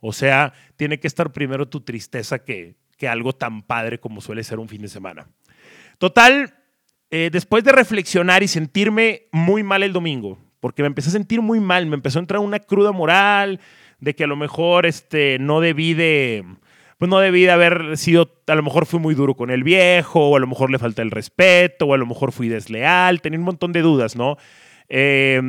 O 0.00 0.12
sea, 0.12 0.54
tiene 0.76 0.98
que 0.98 1.06
estar 1.06 1.32
primero 1.32 1.68
tu 1.68 1.82
tristeza 1.82 2.40
que, 2.40 2.74
que 2.96 3.06
algo 3.06 3.32
tan 3.32 3.62
padre 3.62 4.00
como 4.00 4.20
suele 4.20 4.42
ser 4.42 4.58
un 4.58 4.68
fin 4.68 4.82
de 4.82 4.88
semana. 4.88 5.28
Total, 5.98 6.57
eh, 7.10 7.30
después 7.32 7.64
de 7.64 7.72
reflexionar 7.72 8.42
y 8.42 8.48
sentirme 8.48 9.22
muy 9.32 9.62
mal 9.62 9.82
el 9.82 9.92
domingo, 9.92 10.38
porque 10.60 10.82
me 10.82 10.88
empecé 10.88 11.08
a 11.08 11.12
sentir 11.12 11.40
muy 11.40 11.60
mal, 11.60 11.86
me 11.86 11.94
empezó 11.94 12.18
a 12.18 12.22
entrar 12.22 12.40
una 12.40 12.58
cruda 12.58 12.92
moral 12.92 13.60
de 14.00 14.14
que 14.14 14.24
a 14.24 14.26
lo 14.26 14.36
mejor 14.36 14.86
este, 14.86 15.38
no 15.38 15.60
debí 15.60 15.94
de, 15.94 16.44
pues 16.98 17.08
no 17.08 17.18
debí 17.18 17.42
de 17.42 17.50
haber 17.50 17.96
sido, 17.96 18.30
a 18.46 18.54
lo 18.54 18.62
mejor 18.62 18.86
fui 18.86 19.00
muy 19.00 19.14
duro 19.14 19.34
con 19.34 19.50
el 19.50 19.64
viejo, 19.64 20.28
o 20.28 20.36
a 20.36 20.40
lo 20.40 20.46
mejor 20.46 20.70
le 20.70 20.78
falta 20.78 21.00
el 21.02 21.10
respeto, 21.10 21.86
o 21.86 21.94
a 21.94 21.98
lo 21.98 22.06
mejor 22.06 22.32
fui 22.32 22.48
desleal, 22.48 23.20
tenía 23.20 23.38
un 23.38 23.44
montón 23.44 23.72
de 23.72 23.82
dudas, 23.82 24.14
¿no? 24.14 24.36
Eh, 24.90 25.40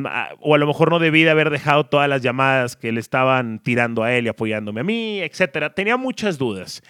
o 0.41 0.55
a 0.55 0.57
lo 0.57 0.67
mejor 0.67 0.89
no 0.89 0.99
debí 0.99 1.23
de 1.23 1.29
haber 1.29 1.49
dejado 1.49 1.85
todas 1.85 2.09
las 2.09 2.21
llamadas 2.21 2.75
que 2.75 2.91
le 2.91 2.99
estaban 2.99 3.59
tirando 3.59 4.03
a 4.03 4.13
él 4.13 4.25
y 4.25 4.29
apoyándome 4.29 4.81
a 4.81 4.83
mí, 4.83 5.21
etcétera. 5.21 5.73
Tenía 5.73 5.97
muchas 5.97 6.37
dudas. 6.37 6.83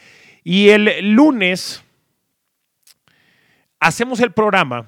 Y 0.43 0.69
el 0.69 1.13
lunes 1.13 1.83
hacemos 3.79 4.19
el 4.19 4.31
programa 4.31 4.87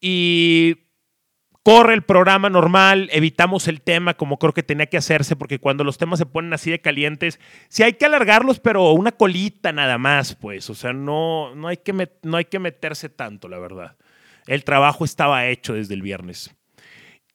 y 0.00 0.76
corre 1.62 1.94
el 1.94 2.02
programa 2.02 2.48
normal, 2.48 3.08
evitamos 3.12 3.68
el 3.68 3.82
tema 3.82 4.14
como 4.14 4.38
creo 4.38 4.52
que 4.52 4.62
tenía 4.62 4.86
que 4.86 4.96
hacerse, 4.96 5.36
porque 5.36 5.58
cuando 5.58 5.84
los 5.84 5.98
temas 5.98 6.18
se 6.18 6.26
ponen 6.26 6.52
así 6.52 6.70
de 6.70 6.80
calientes, 6.80 7.38
sí 7.68 7.82
hay 7.82 7.94
que 7.94 8.06
alargarlos, 8.06 8.60
pero 8.60 8.92
una 8.92 9.12
colita 9.12 9.72
nada 9.72 9.98
más, 9.98 10.34
pues, 10.34 10.70
o 10.70 10.74
sea, 10.74 10.92
no, 10.92 11.54
no, 11.54 11.68
hay, 11.68 11.76
que 11.76 11.92
no 12.22 12.36
hay 12.36 12.46
que 12.46 12.58
meterse 12.58 13.08
tanto, 13.08 13.48
la 13.48 13.58
verdad. 13.58 13.96
El 14.46 14.64
trabajo 14.64 15.04
estaba 15.04 15.46
hecho 15.46 15.74
desde 15.74 15.94
el 15.94 16.02
viernes. 16.02 16.54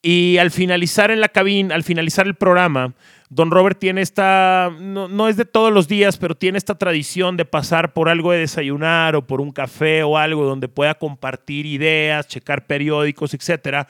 Y 0.07 0.38
al 0.38 0.51
finalizar 0.51 1.09
en 1.09 1.19
la 1.19 1.29
cabina, 1.29 1.74
al 1.74 1.83
finalizar 1.83 2.27
el 2.27 2.35
programa, 2.35 2.93
Don 3.29 3.50
Robert 3.50 3.79
tiene 3.79 4.01
esta, 4.01 4.71
no, 4.79 5.07
no, 5.07 5.27
es 5.27 5.35
de 5.35 5.45
todos 5.45 5.74
los 5.74 5.88
días, 5.88 6.17
pero 6.17 6.35
tiene 6.35 6.59
esta 6.59 6.75
tradición 6.77 7.38
de 7.38 7.45
pasar 7.45 7.93
por 7.93 8.09
algo 8.09 8.31
de 8.31 8.39
desayunar 8.39 9.15
o 9.15 9.25
por 9.25 9.41
un 9.41 9.51
café 9.51 10.03
o 10.03 10.17
algo 10.17 10.45
donde 10.45 10.67
pueda 10.67 10.93
compartir 10.93 11.65
ideas, 11.65 12.27
checar 12.27 12.67
periódicos, 12.67 13.33
etcétera 13.33 13.88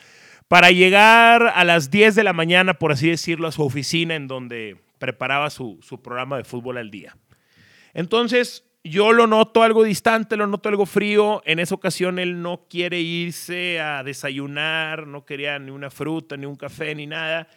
para 0.47 0.71
llegar 0.71 1.51
a 1.55 1.63
las 1.63 1.89
10 1.89 2.15
de 2.15 2.23
la 2.23 2.33
mañana, 2.33 2.75
por 2.75 2.91
así 2.91 3.09
decirlo, 3.09 3.47
a 3.47 3.51
su 3.51 3.63
oficina 3.63 4.15
en 4.15 4.27
donde 4.27 4.77
preparaba 4.99 5.49
su, 5.49 5.79
programa 6.03 6.37
de 6.37 6.43
fútbol 6.43 6.77
al 6.77 6.91
día. 6.91 7.17
Entonces, 7.93 8.63
yo 8.87 9.13
lo 9.13 9.25
noto 9.25 9.63
algo 9.63 9.83
distante, 9.83 10.37
lo 10.37 10.45
noto 10.45 10.69
algo 10.69 10.85
frío. 10.85 11.41
En 11.45 11.57
esa 11.57 11.73
ocasión 11.73 12.19
él 12.19 12.43
no 12.43 12.67
quiere 12.69 13.01
irse 13.01 13.79
a 13.79 14.03
desayunar, 14.03 15.07
no 15.07 15.25
quería 15.25 15.57
ni 15.57 15.71
una 15.71 15.89
fruta, 15.89 16.37
ni 16.37 16.45
un 16.45 16.55
café, 16.55 16.93
ni 16.93 17.07
nada. 17.07 17.47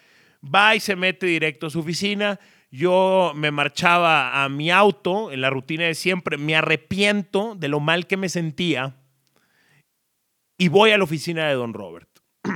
Va 0.43 0.75
y 0.75 0.81
se 0.81 0.97
mete 0.97 1.27
directo 1.27 1.67
a 1.67 1.71
su 1.71 1.81
oficina. 1.81 2.41
Yo 2.71 3.33
me 3.35 3.51
marchaba 3.51 4.43
a 4.43 4.49
mi 4.49 4.71
auto 4.71 5.31
en 5.31 5.43
la 5.43 5.51
rutina 5.51 5.85
de 5.85 5.95
siempre. 5.95 6.39
Me 6.39 6.57
arrepiento 6.57 7.55
de 7.55 7.69
lo 7.69 7.79
mal 7.79 8.07
que 8.07 8.17
me 8.17 8.31
sentía 8.31 8.97
y 10.57 10.69
voy 10.69 10.93
a 10.93 10.99
la 10.99 11.05
oficina 11.05 11.47
de 11.47 11.55
don 11.55 11.75
Robert. 11.75 12.09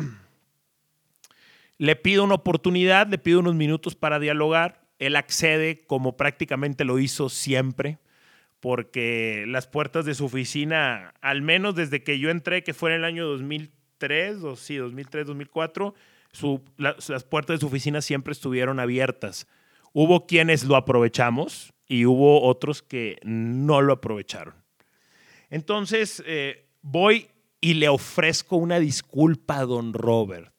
Le 1.77 1.97
pido 1.97 2.25
una 2.25 2.37
oportunidad, 2.37 3.09
le 3.09 3.19
pido 3.19 3.41
unos 3.41 3.57
minutos 3.57 3.97
para 3.97 4.21
dialogar. 4.21 4.87
Él 5.01 5.17
accede 5.17 5.85
como 5.85 6.17
prácticamente 6.17 6.85
lo 6.85 7.01
hizo 7.01 7.29
siempre, 7.29 7.99
porque 8.63 9.45
las 9.49 9.67
puertas 9.67 10.05
de 10.05 10.15
su 10.15 10.27
oficina, 10.27 11.15
al 11.21 11.43
menos 11.43 11.75
desde 11.75 12.05
que 12.05 12.21
yo 12.21 12.31
entré, 12.31 12.63
que 12.63 12.73
fue 12.73 12.91
en 12.91 12.99
el 12.99 13.05
año 13.05 13.27
2003, 13.27 14.45
o 14.45 14.55
sí, 14.55 14.77
2003, 14.77 15.27
2004, 15.27 15.97
las 16.77 17.25
puertas 17.25 17.57
de 17.57 17.61
su 17.61 17.67
oficina 17.67 18.01
siempre 18.01 18.31
estuvieron 18.31 18.79
abiertas. 18.79 19.49
Hubo 19.93 20.29
quienes 20.29 20.63
lo 20.63 20.77
aprovechamos 20.77 21.73
y 21.89 22.07
hubo 22.07 22.41
otros 22.43 22.83
que 22.83 23.19
no 23.25 23.83
lo 23.83 23.95
aprovecharon. 23.95 24.55
Entonces, 25.51 26.23
eh, 26.25 26.65
voy 26.83 27.27
y 27.61 27.75
le 27.75 27.89
ofrezco 27.89 28.55
una 28.55 28.79
disculpa 28.79 29.59
a 29.59 29.67
don 29.67 29.93
Robert. 29.93 30.55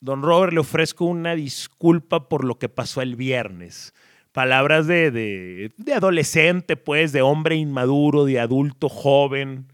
Don 0.00 0.20
Robert, 0.24 0.52
le 0.52 0.58
ofrezco 0.58 1.04
una 1.04 1.36
disculpa 1.36 2.28
por 2.28 2.42
lo 2.42 2.58
que 2.58 2.68
pasó 2.68 3.02
el 3.02 3.14
viernes. 3.14 3.94
Palabras 4.32 4.86
de, 4.86 5.10
de, 5.10 5.92
adolescente, 5.92 6.76
pues, 6.76 7.12
de 7.12 7.22
hombre 7.22 7.56
inmaduro, 7.56 8.24
de 8.24 8.38
adulto 8.38 8.88
joven, 8.88 9.66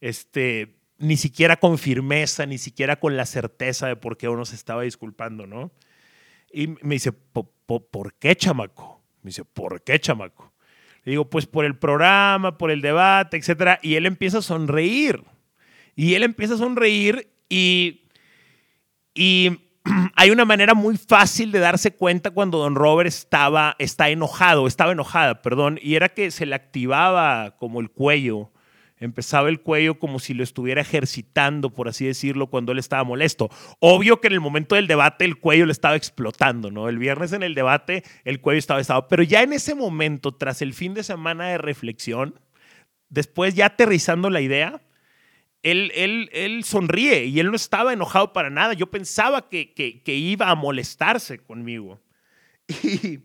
este, 0.00 0.76
ni 0.98 1.16
siquiera 1.16 1.56
con 1.56 1.78
firmeza, 1.78 2.46
ni 2.46 2.58
siquiera 2.58 2.98
con 2.98 3.16
la 3.16 3.26
certeza 3.26 3.86
de 3.86 3.96
por 3.96 4.16
qué 4.16 4.28
uno 4.28 4.44
se 4.44 4.54
estaba 4.54 4.82
disculpando, 4.82 5.46
¿no? 5.46 5.70
Y 6.50 6.68
me 6.68 6.94
dice, 6.94 7.12
¿por 7.12 8.14
qué, 8.14 8.34
chamaco? 8.34 9.02
Me 9.22 9.28
dice, 9.28 9.44
¿por 9.44 9.82
qué, 9.82 10.00
chamaco? 10.00 10.52
Le 11.04 11.12
digo, 11.12 11.28
pues 11.28 11.46
por 11.46 11.64
el 11.64 11.76
programa, 11.76 12.58
por 12.58 12.70
el 12.70 12.80
debate, 12.80 13.36
etcétera. 13.36 13.78
Y 13.82 13.94
él 13.94 14.06
empieza 14.06 14.38
a 14.38 14.42
sonreír. 14.42 15.22
Y 15.96 16.14
él 16.14 16.22
empieza 16.22 16.54
a 16.54 16.58
sonreír 16.58 17.30
y, 17.48 18.02
y 19.14 19.67
hay 20.20 20.32
una 20.32 20.44
manera 20.44 20.74
muy 20.74 20.96
fácil 20.96 21.52
de 21.52 21.60
darse 21.60 21.92
cuenta 21.92 22.32
cuando 22.32 22.58
don 22.58 22.74
Robert 22.74 23.06
estaba 23.06 23.76
está 23.78 24.08
enojado, 24.08 24.66
estaba 24.66 24.90
enojada, 24.90 25.42
perdón, 25.42 25.78
y 25.80 25.94
era 25.94 26.08
que 26.08 26.32
se 26.32 26.44
le 26.44 26.56
activaba 26.56 27.54
como 27.56 27.78
el 27.78 27.88
cuello, 27.88 28.50
empezaba 28.98 29.48
el 29.48 29.60
cuello 29.60 30.00
como 30.00 30.18
si 30.18 30.34
lo 30.34 30.42
estuviera 30.42 30.80
ejercitando, 30.80 31.70
por 31.70 31.86
así 31.86 32.04
decirlo, 32.04 32.48
cuando 32.48 32.72
él 32.72 32.80
estaba 32.80 33.04
molesto. 33.04 33.48
Obvio 33.78 34.20
que 34.20 34.26
en 34.26 34.32
el 34.32 34.40
momento 34.40 34.74
del 34.74 34.88
debate 34.88 35.24
el 35.24 35.38
cuello 35.38 35.66
le 35.66 35.72
estaba 35.72 35.94
explotando, 35.94 36.72
¿no? 36.72 36.88
El 36.88 36.98
viernes 36.98 37.32
en 37.32 37.44
el 37.44 37.54
debate 37.54 38.02
el 38.24 38.40
cuello 38.40 38.58
estaba 38.58 38.80
estado, 38.80 39.06
pero 39.06 39.22
ya 39.22 39.42
en 39.42 39.52
ese 39.52 39.76
momento, 39.76 40.34
tras 40.34 40.62
el 40.62 40.74
fin 40.74 40.94
de 40.94 41.04
semana 41.04 41.46
de 41.46 41.58
reflexión, 41.58 42.40
después 43.08 43.54
ya 43.54 43.66
aterrizando 43.66 44.30
la 44.30 44.40
idea, 44.40 44.82
él, 45.62 46.30
él, 46.32 46.64
sonríe 46.64 47.24
y 47.24 47.40
él 47.40 47.50
no 47.50 47.56
estaba 47.56 47.92
enojado 47.92 48.32
para 48.32 48.50
nada. 48.50 48.74
Yo 48.74 48.90
pensaba 48.90 49.48
que, 49.48 50.02
iba 50.06 50.50
a 50.50 50.54
molestarse 50.54 51.38
conmigo. 51.38 52.00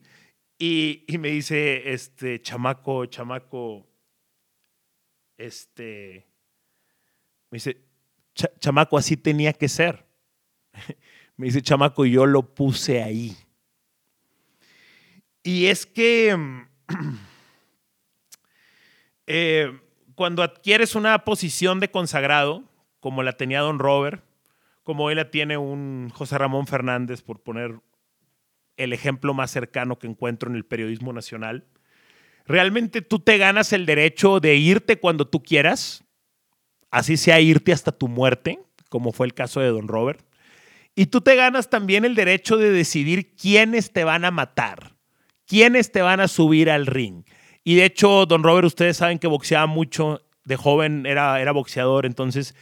Y, 0.59 1.03
y, 1.07 1.17
me 1.17 1.29
dice, 1.29 1.91
este, 1.91 2.41
chamaco, 2.41 3.05
chamaco, 3.07 3.85
este, 5.35 6.25
me 7.49 7.57
dice, 7.57 7.81
chamaco, 8.59 8.97
así 8.97 9.17
tenía 9.17 9.51
que 9.51 9.67
ser. 9.67 10.05
me 11.35 11.47
dice, 11.47 11.61
chamaco, 11.61 12.05
yo 12.05 12.25
lo 12.25 12.53
puse 12.53 13.03
ahí. 13.03 13.35
Y 15.43 15.65
es 15.65 15.85
que... 15.85 16.37
eh, 19.27 19.79
cuando 20.15 20.43
adquieres 20.43 20.95
una 20.95 21.25
posición 21.25 21.79
de 21.79 21.91
consagrado, 21.91 22.63
como 22.99 23.23
la 23.23 23.33
tenía 23.33 23.61
Don 23.61 23.79
Robert, 23.79 24.23
como 24.83 25.05
hoy 25.05 25.15
la 25.15 25.31
tiene 25.31 25.57
un 25.57 26.09
José 26.13 26.37
Ramón 26.37 26.67
Fernández, 26.67 27.21
por 27.21 27.41
poner 27.41 27.79
el 28.77 28.93
ejemplo 28.93 29.33
más 29.33 29.51
cercano 29.51 29.99
que 29.99 30.07
encuentro 30.07 30.49
en 30.49 30.55
el 30.55 30.65
periodismo 30.65 31.13
nacional, 31.13 31.65
realmente 32.45 33.01
tú 33.01 33.19
te 33.19 33.37
ganas 33.37 33.73
el 33.73 33.85
derecho 33.85 34.39
de 34.39 34.55
irte 34.55 34.99
cuando 34.99 35.27
tú 35.27 35.43
quieras, 35.43 36.03
así 36.91 37.17
sea 37.17 37.39
irte 37.39 37.71
hasta 37.71 37.91
tu 37.91 38.07
muerte, 38.07 38.59
como 38.89 39.11
fue 39.11 39.25
el 39.25 39.33
caso 39.33 39.59
de 39.59 39.69
Don 39.69 39.87
Robert, 39.87 40.25
y 40.95 41.07
tú 41.07 41.21
te 41.21 41.35
ganas 41.35 41.69
también 41.69 42.05
el 42.05 42.15
derecho 42.15 42.57
de 42.57 42.71
decidir 42.71 43.35
quiénes 43.35 43.91
te 43.91 44.03
van 44.03 44.25
a 44.25 44.31
matar, 44.31 44.95
quiénes 45.45 45.91
te 45.91 46.01
van 46.01 46.19
a 46.19 46.27
subir 46.27 46.69
al 46.69 46.85
ring. 46.85 47.23
Y 47.63 47.75
de 47.75 47.85
hecho, 47.85 48.25
don 48.25 48.43
Robert, 48.43 48.65
ustedes 48.65 48.97
saben 48.97 49.19
que 49.19 49.27
boxeaba 49.27 49.65
mucho, 49.67 50.21
de 50.45 50.55
joven 50.55 51.05
era, 51.05 51.39
era 51.41 51.51
boxeador, 51.51 52.05
entonces 52.05 52.55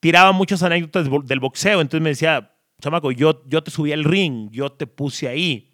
tiraba 0.00 0.32
muchas 0.32 0.62
anécdotas 0.62 1.08
del 1.26 1.40
boxeo. 1.40 1.80
Entonces 1.80 2.02
me 2.02 2.10
decía, 2.10 2.52
chamaco, 2.80 3.10
yo, 3.10 3.42
yo 3.46 3.62
te 3.62 3.70
subí 3.70 3.92
al 3.92 4.04
ring, 4.04 4.50
yo 4.50 4.70
te 4.70 4.86
puse 4.86 5.28
ahí. 5.28 5.72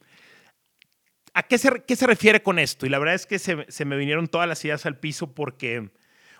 ¿A 1.34 1.42
qué 1.42 1.58
se, 1.58 1.82
qué 1.86 1.96
se 1.96 2.06
refiere 2.06 2.42
con 2.42 2.58
esto? 2.58 2.86
Y 2.86 2.88
la 2.88 2.98
verdad 2.98 3.14
es 3.14 3.26
que 3.26 3.38
se, 3.38 3.66
se 3.68 3.84
me 3.84 3.96
vinieron 3.96 4.28
todas 4.28 4.48
las 4.48 4.64
ideas 4.64 4.86
al 4.86 4.98
piso 4.98 5.34
porque 5.34 5.90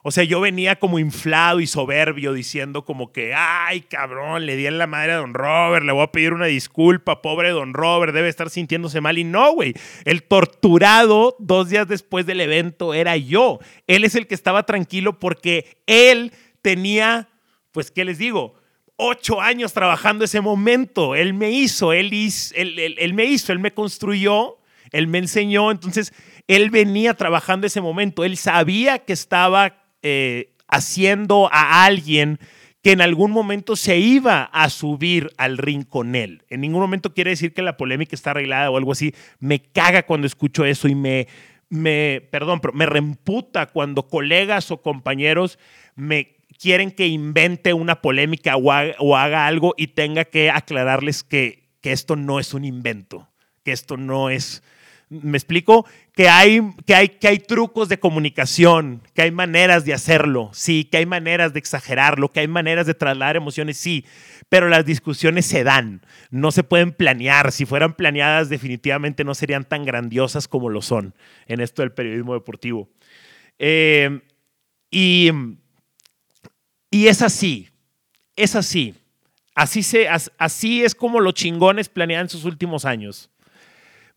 o 0.02 0.10
sea, 0.10 0.24
yo 0.24 0.40
venía 0.40 0.76
como 0.76 0.98
inflado 0.98 1.60
y 1.60 1.66
soberbio 1.66 2.32
diciendo 2.32 2.86
como 2.86 3.12
que, 3.12 3.34
ay, 3.34 3.82
cabrón, 3.82 4.46
le 4.46 4.56
di 4.56 4.66
en 4.66 4.78
la 4.78 4.86
madre 4.86 5.12
a 5.12 5.16
don 5.16 5.34
Robert, 5.34 5.84
le 5.84 5.92
voy 5.92 6.02
a 6.02 6.12
pedir 6.12 6.32
una 6.32 6.46
disculpa, 6.46 7.20
pobre 7.20 7.50
don 7.50 7.74
Robert, 7.74 8.14
debe 8.14 8.30
estar 8.30 8.48
sintiéndose 8.48 9.02
mal. 9.02 9.18
Y 9.18 9.24
no, 9.24 9.52
güey, 9.52 9.74
el 10.06 10.22
torturado 10.22 11.36
dos 11.38 11.68
días 11.68 11.86
después 11.86 12.24
del 12.24 12.40
evento 12.40 12.94
era 12.94 13.18
yo. 13.18 13.58
Él 13.86 14.04
es 14.04 14.14
el 14.14 14.26
que 14.26 14.34
estaba 14.34 14.64
tranquilo 14.64 15.18
porque 15.18 15.82
él 15.86 16.32
tenía, 16.62 17.28
pues, 17.70 17.90
¿qué 17.90 18.06
les 18.06 18.16
digo? 18.16 18.54
Ocho 18.96 19.42
años 19.42 19.74
trabajando 19.74 20.24
ese 20.24 20.40
momento. 20.40 21.14
Él 21.14 21.34
me 21.34 21.50
hizo, 21.50 21.92
él, 21.92 22.14
hizo, 22.14 22.54
él 22.56 23.12
me 23.12 23.24
hizo, 23.26 23.52
él 23.52 23.58
me 23.58 23.74
construyó, 23.74 24.56
él 24.92 25.08
me 25.08 25.18
enseñó. 25.18 25.70
Entonces, 25.70 26.14
él 26.48 26.70
venía 26.70 27.12
trabajando 27.14 27.66
ese 27.66 27.82
momento. 27.82 28.24
Él 28.24 28.38
sabía 28.38 28.98
que 28.98 29.12
estaba 29.12 29.79
eh, 30.02 30.52
haciendo 30.68 31.48
a 31.52 31.84
alguien 31.84 32.38
que 32.82 32.92
en 32.92 33.00
algún 33.02 33.30
momento 33.30 33.76
se 33.76 33.98
iba 33.98 34.44
a 34.44 34.70
subir 34.70 35.30
al 35.36 35.58
ring 35.58 35.84
con 35.84 36.14
él. 36.14 36.42
En 36.48 36.62
ningún 36.62 36.80
momento 36.80 37.12
quiere 37.12 37.30
decir 37.30 37.52
que 37.52 37.62
la 37.62 37.76
polémica 37.76 38.16
está 38.16 38.30
arreglada 38.30 38.70
o 38.70 38.76
algo 38.76 38.92
así. 38.92 39.14
Me 39.38 39.60
caga 39.60 40.04
cuando 40.04 40.26
escucho 40.26 40.64
eso 40.64 40.88
y 40.88 40.94
me, 40.94 41.28
me 41.68 42.26
perdón, 42.30 42.60
pero 42.60 42.72
me 42.72 42.86
reemputa 42.86 43.66
cuando 43.66 44.08
colegas 44.08 44.70
o 44.70 44.80
compañeros 44.80 45.58
me 45.94 46.36
quieren 46.58 46.90
que 46.90 47.06
invente 47.06 47.74
una 47.74 48.00
polémica 48.00 48.56
o 48.56 48.72
haga, 49.16 49.46
algo 49.46 49.74
y 49.76 49.88
tenga 49.88 50.24
que 50.24 50.50
aclararles 50.50 51.22
que 51.22 51.68
esto 51.82 52.16
no 52.16 52.40
es 52.40 52.54
un 52.54 52.64
invento, 52.64 53.28
que 53.62 53.72
esto 53.72 53.96
no 53.98 54.30
es 54.30 54.62
Me 55.10 55.36
explico 55.36 55.86
que 56.14 56.28
hay, 56.28 56.62
que, 56.86 56.94
hay, 56.94 57.08
que 57.08 57.26
hay 57.26 57.38
trucos 57.40 57.88
de 57.88 57.98
comunicación, 57.98 59.02
que 59.12 59.22
hay 59.22 59.32
maneras 59.32 59.84
de 59.84 59.92
hacerlo, 59.92 60.50
sí, 60.52 60.84
que 60.84 60.98
hay 60.98 61.06
maneras 61.06 61.52
de 61.52 61.58
exagerarlo, 61.58 62.30
que 62.30 62.38
hay 62.38 62.46
maneras 62.46 62.86
de 62.86 62.94
trasladar 62.94 63.34
emociones, 63.34 63.76
sí, 63.76 64.04
pero 64.48 64.68
las 64.68 64.86
discusiones 64.86 65.46
se 65.46 65.64
dan, 65.64 66.00
no 66.30 66.52
se 66.52 66.62
pueden 66.62 66.92
planear. 66.92 67.50
Si 67.50 67.66
fueran 67.66 67.94
planeadas, 67.94 68.48
definitivamente 68.48 69.24
no 69.24 69.34
serían 69.34 69.64
tan 69.64 69.84
grandiosas 69.84 70.46
como 70.46 70.68
lo 70.68 70.80
son 70.80 71.14
en 71.46 71.60
esto 71.60 71.82
del 71.82 71.90
periodismo 71.90 72.34
deportivo. 72.34 72.88
Eh, 73.58 74.20
y, 74.92 75.30
y 76.88 77.08
es 77.08 77.20
así, 77.20 77.68
es 78.36 78.54
así. 78.54 78.94
Así, 79.54 79.82
se, 79.82 80.08
así 80.08 80.84
es 80.84 80.94
como 80.94 81.20
los 81.20 81.34
chingones 81.34 81.88
planean 81.88 82.28
sus 82.28 82.44
últimos 82.44 82.84
años. 82.84 83.28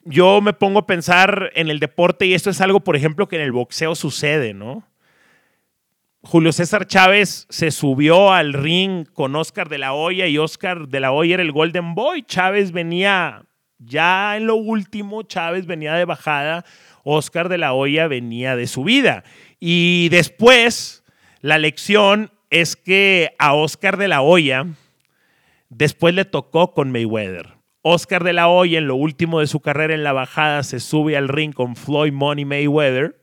Yo 0.06 0.42
me 0.42 0.54
pongo 0.54 0.80
a 0.80 0.88
pensar 0.88 1.52
en 1.56 1.70
el 1.70 1.80
deporte 1.80 2.26
y 2.26 2.34
esto 2.34 2.50
es 2.50 2.60
algo, 2.62 2.82
por 2.82 2.96
ejemplo, 2.96 3.28
que 3.28 3.38
en 3.38 3.44
el 3.44 3.52
boxeo 3.52 3.96
sucede, 3.96 4.54
¿no? 4.54 4.88
Julio 6.26 6.54
César 6.54 6.88
Chávez 6.88 7.48
se 7.50 7.70
subió 7.72 8.32
al 8.32 8.54
ring 8.54 9.06
con 9.12 9.36
Oscar 9.36 9.68
de 9.68 9.78
la 9.78 9.94
Hoya 9.94 10.28
y 10.28 10.38
Oscar 10.38 10.88
de 10.88 11.02
la 11.02 11.12
Hoya 11.12 11.36
era 11.36 11.44
el 11.44 11.52
Golden 11.52 11.96
Boy. 11.96 12.24
Chávez 12.24 12.72
venía 12.72 13.46
ya 13.78 14.38
en 14.38 14.48
lo 14.48 14.56
último, 14.56 15.24
Chávez 15.24 15.66
venía 15.66 15.94
de 15.96 16.06
bajada, 16.06 16.64
Oscar 17.04 17.50
de 17.50 17.58
la 17.58 17.74
Hoya 17.74 18.08
venía 18.08 18.56
de 18.56 18.68
subida. 18.68 19.26
Y 19.60 20.08
después, 20.10 21.04
la 21.42 21.58
lección 21.58 22.32
es 22.50 22.78
que 22.78 23.36
a 23.38 23.54
Oscar 23.54 23.98
de 23.98 24.08
la 24.08 24.22
Hoya 24.22 24.66
después 25.70 26.14
le 26.14 26.24
tocó 26.24 26.74
con 26.74 26.92
Mayweather. 26.92 27.63
Oscar 27.84 28.24
de 28.24 28.34
la 28.34 28.48
Hoya, 28.48 28.80
en 28.80 28.88
lo 28.88 28.96
último 28.96 29.42
de 29.42 29.48
su 29.48 29.60
carrera 29.60 29.94
en 29.94 30.04
la 30.04 30.14
bajada, 30.14 30.64
se 30.64 30.80
sube 30.80 31.16
al 31.16 31.28
ring 31.28 31.54
con 31.54 31.76
Floyd 31.76 32.14
Money 32.14 32.46
Mayweather, 32.46 33.20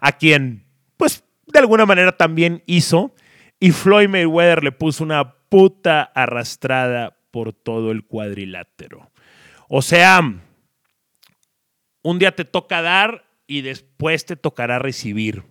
a 0.00 0.12
quien, 0.12 0.66
pues, 0.96 1.24
de 1.46 1.58
alguna 1.58 1.86
manera 1.86 2.16
también 2.16 2.62
hizo. 2.66 3.14
Y 3.58 3.70
Floyd 3.72 4.08
Mayweather 4.08 4.62
le 4.62 4.72
puso 4.72 5.02
una 5.02 5.34
puta 5.48 6.02
arrastrada 6.02 7.16
por 7.30 7.54
todo 7.54 7.90
el 7.90 8.04
cuadrilátero. 8.04 9.10
O 9.68 9.80
sea, 9.80 10.20
un 12.02 12.18
día 12.18 12.36
te 12.36 12.44
toca 12.44 12.82
dar 12.82 13.24
y 13.46 13.62
después 13.62 14.26
te 14.26 14.36
tocará 14.36 14.78
recibir. 14.78 15.42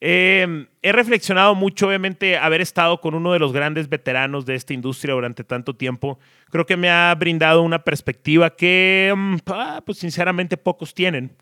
Em, 0.00 0.68
he 0.80 0.92
reflexionado 0.92 1.54
mucho, 1.56 1.88
obviamente, 1.88 2.36
haber 2.36 2.60
estado 2.60 3.00
con 3.00 3.14
uno 3.14 3.32
de 3.32 3.40
los 3.40 3.52
grandes 3.52 3.88
veteranos 3.88 4.46
de 4.46 4.54
esta 4.54 4.72
industria 4.72 5.14
durante 5.14 5.42
tanto 5.42 5.74
tiempo. 5.74 6.20
Creo 6.50 6.66
que 6.66 6.76
me 6.76 6.88
ha 6.88 7.14
brindado 7.16 7.62
una 7.62 7.82
perspectiva 7.82 8.54
que, 8.54 9.12
mm, 9.16 9.36
pues 9.84 9.98
sinceramente, 9.98 10.56
pocos 10.56 10.94
tienen. 10.94 11.36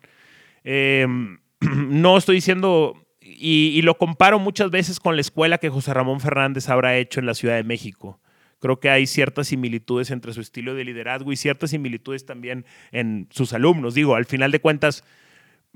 Em, 0.63 1.39
no 1.61 2.17
estoy 2.17 2.35
diciendo, 2.35 3.07
y, 3.21 3.81
lo 3.83 3.97
comparo 3.97 4.39
muchas 4.39 4.71
veces 4.71 4.99
con 4.99 5.15
la 5.15 5.21
escuela 5.21 5.57
que 5.59 5.69
José 5.69 5.93
Ramón 5.93 6.19
Fernández 6.19 6.69
habrá 6.69 6.97
hecho 6.97 7.19
en 7.19 7.25
la 7.25 7.33
Ciudad 7.35 7.55
de 7.55 7.63
México. 7.63 8.19
Creo 8.59 8.79
que 8.79 8.89
hay 8.89 9.05
ciertas 9.05 9.47
similitudes 9.47 10.09
entre 10.09 10.33
su 10.33 10.41
estilo 10.41 10.73
de 10.73 10.83
liderazgo 10.83 11.31
y 11.31 11.35
ciertas 11.35 11.69
similitudes 11.69 12.25
también 12.25 12.65
en 12.91 13.27
sus 13.29 13.53
alumnos. 13.53 13.93
Digo, 13.93 14.15
al 14.15 14.25
final 14.25 14.51
de 14.51 14.59
cuentas, 14.59 15.03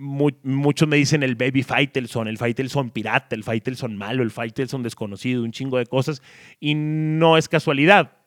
muchos 0.02 0.88
me 0.88 0.98
dicen 0.98 1.22
el 1.22 1.36
baby 1.36 1.64
Faitelson, 1.64 2.28
el 2.28 2.38
Faitelson 2.38 2.90
pirata, 2.90 3.36
el 3.36 3.44
Faitelson 3.44 3.96
malo, 3.96 4.24
el 4.24 4.32
Faitelson 4.32 4.82
desconocido, 4.84 5.44
un 5.44 5.52
chingo 5.52 5.78
de 5.78 5.86
cosas. 5.86 6.22
Y 6.60 6.74
no 6.76 7.38
es 7.38 7.48
casualidad. 7.48 8.18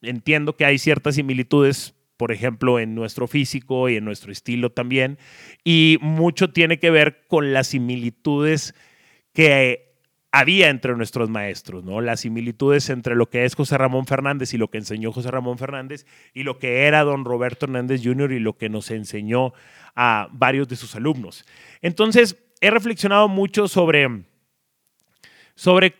Entiendo 0.00 0.56
que 0.56 0.64
hay 0.64 0.78
ciertas 0.78 1.16
similitudes, 1.16 1.94
por 2.16 2.32
ejemplo, 2.32 2.78
en 2.78 2.94
nuestro 2.94 3.26
físico 3.26 3.88
y 3.88 3.96
en 3.96 4.04
nuestro 4.04 4.32
estilo 4.32 4.70
también. 4.70 5.18
Y 5.64 5.98
mucho 6.00 6.50
tiene 6.50 6.78
que 6.78 6.90
ver 6.90 7.26
con 7.28 7.52
las 7.52 7.68
similitudes 7.68 8.74
que 9.32 9.87
había 10.30 10.68
entre 10.68 10.94
nuestros 10.94 11.30
maestros, 11.30 11.84
¿no? 11.84 12.00
Las 12.00 12.20
similitudes 12.20 12.90
entre 12.90 13.14
lo 13.14 13.30
que 13.30 13.44
es 13.44 13.54
José 13.54 13.78
Ramón 13.78 14.06
Fernández 14.06 14.52
y 14.52 14.58
lo 14.58 14.68
que 14.68 14.78
enseñó 14.78 15.10
José 15.10 15.30
Ramón 15.30 15.58
Fernández 15.58 16.06
y 16.34 16.42
lo 16.42 16.58
que 16.58 16.84
era 16.84 17.02
don 17.02 17.24
Roberto 17.24 17.66
Hernández 17.66 18.02
Jr. 18.04 18.32
y 18.32 18.38
lo 18.38 18.56
que 18.58 18.68
nos 18.68 18.90
enseñó 18.90 19.54
a 19.94 20.28
varios 20.32 20.68
de 20.68 20.76
sus 20.76 20.94
alumnos. 20.94 21.46
Entonces, 21.80 22.36
he 22.60 22.70
reflexionado 22.70 23.28
mucho 23.28 23.68
sobre, 23.68 24.24
sobre 25.54 25.94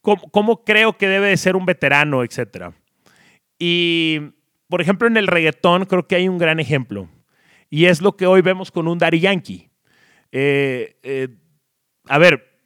cómo, 0.00 0.64
creo 0.64 0.96
que 0.96 1.08
debe 1.08 1.28
de 1.28 1.36
ser 1.36 1.54
un 1.54 1.66
veterano, 1.66 2.24
etc. 2.24 2.72
Y, 3.58 4.20
por 4.68 4.80
ejemplo, 4.80 5.08
en 5.08 5.16
el 5.18 5.26
reggaetón 5.26 5.84
creo 5.84 6.06
que 6.06 6.16
hay 6.16 6.28
un 6.28 6.38
gran 6.38 6.58
ejemplo. 6.58 7.08
Y 7.68 7.86
es 7.86 8.00
lo 8.00 8.16
que 8.16 8.26
hoy 8.26 8.40
vemos 8.40 8.70
con 8.70 8.88
un 8.88 8.98
Daddy 8.98 9.20
Yankee. 9.20 9.68
Eh, 10.32 10.96
eh, 11.02 11.28
a 12.06 12.18
ver, 12.18 12.60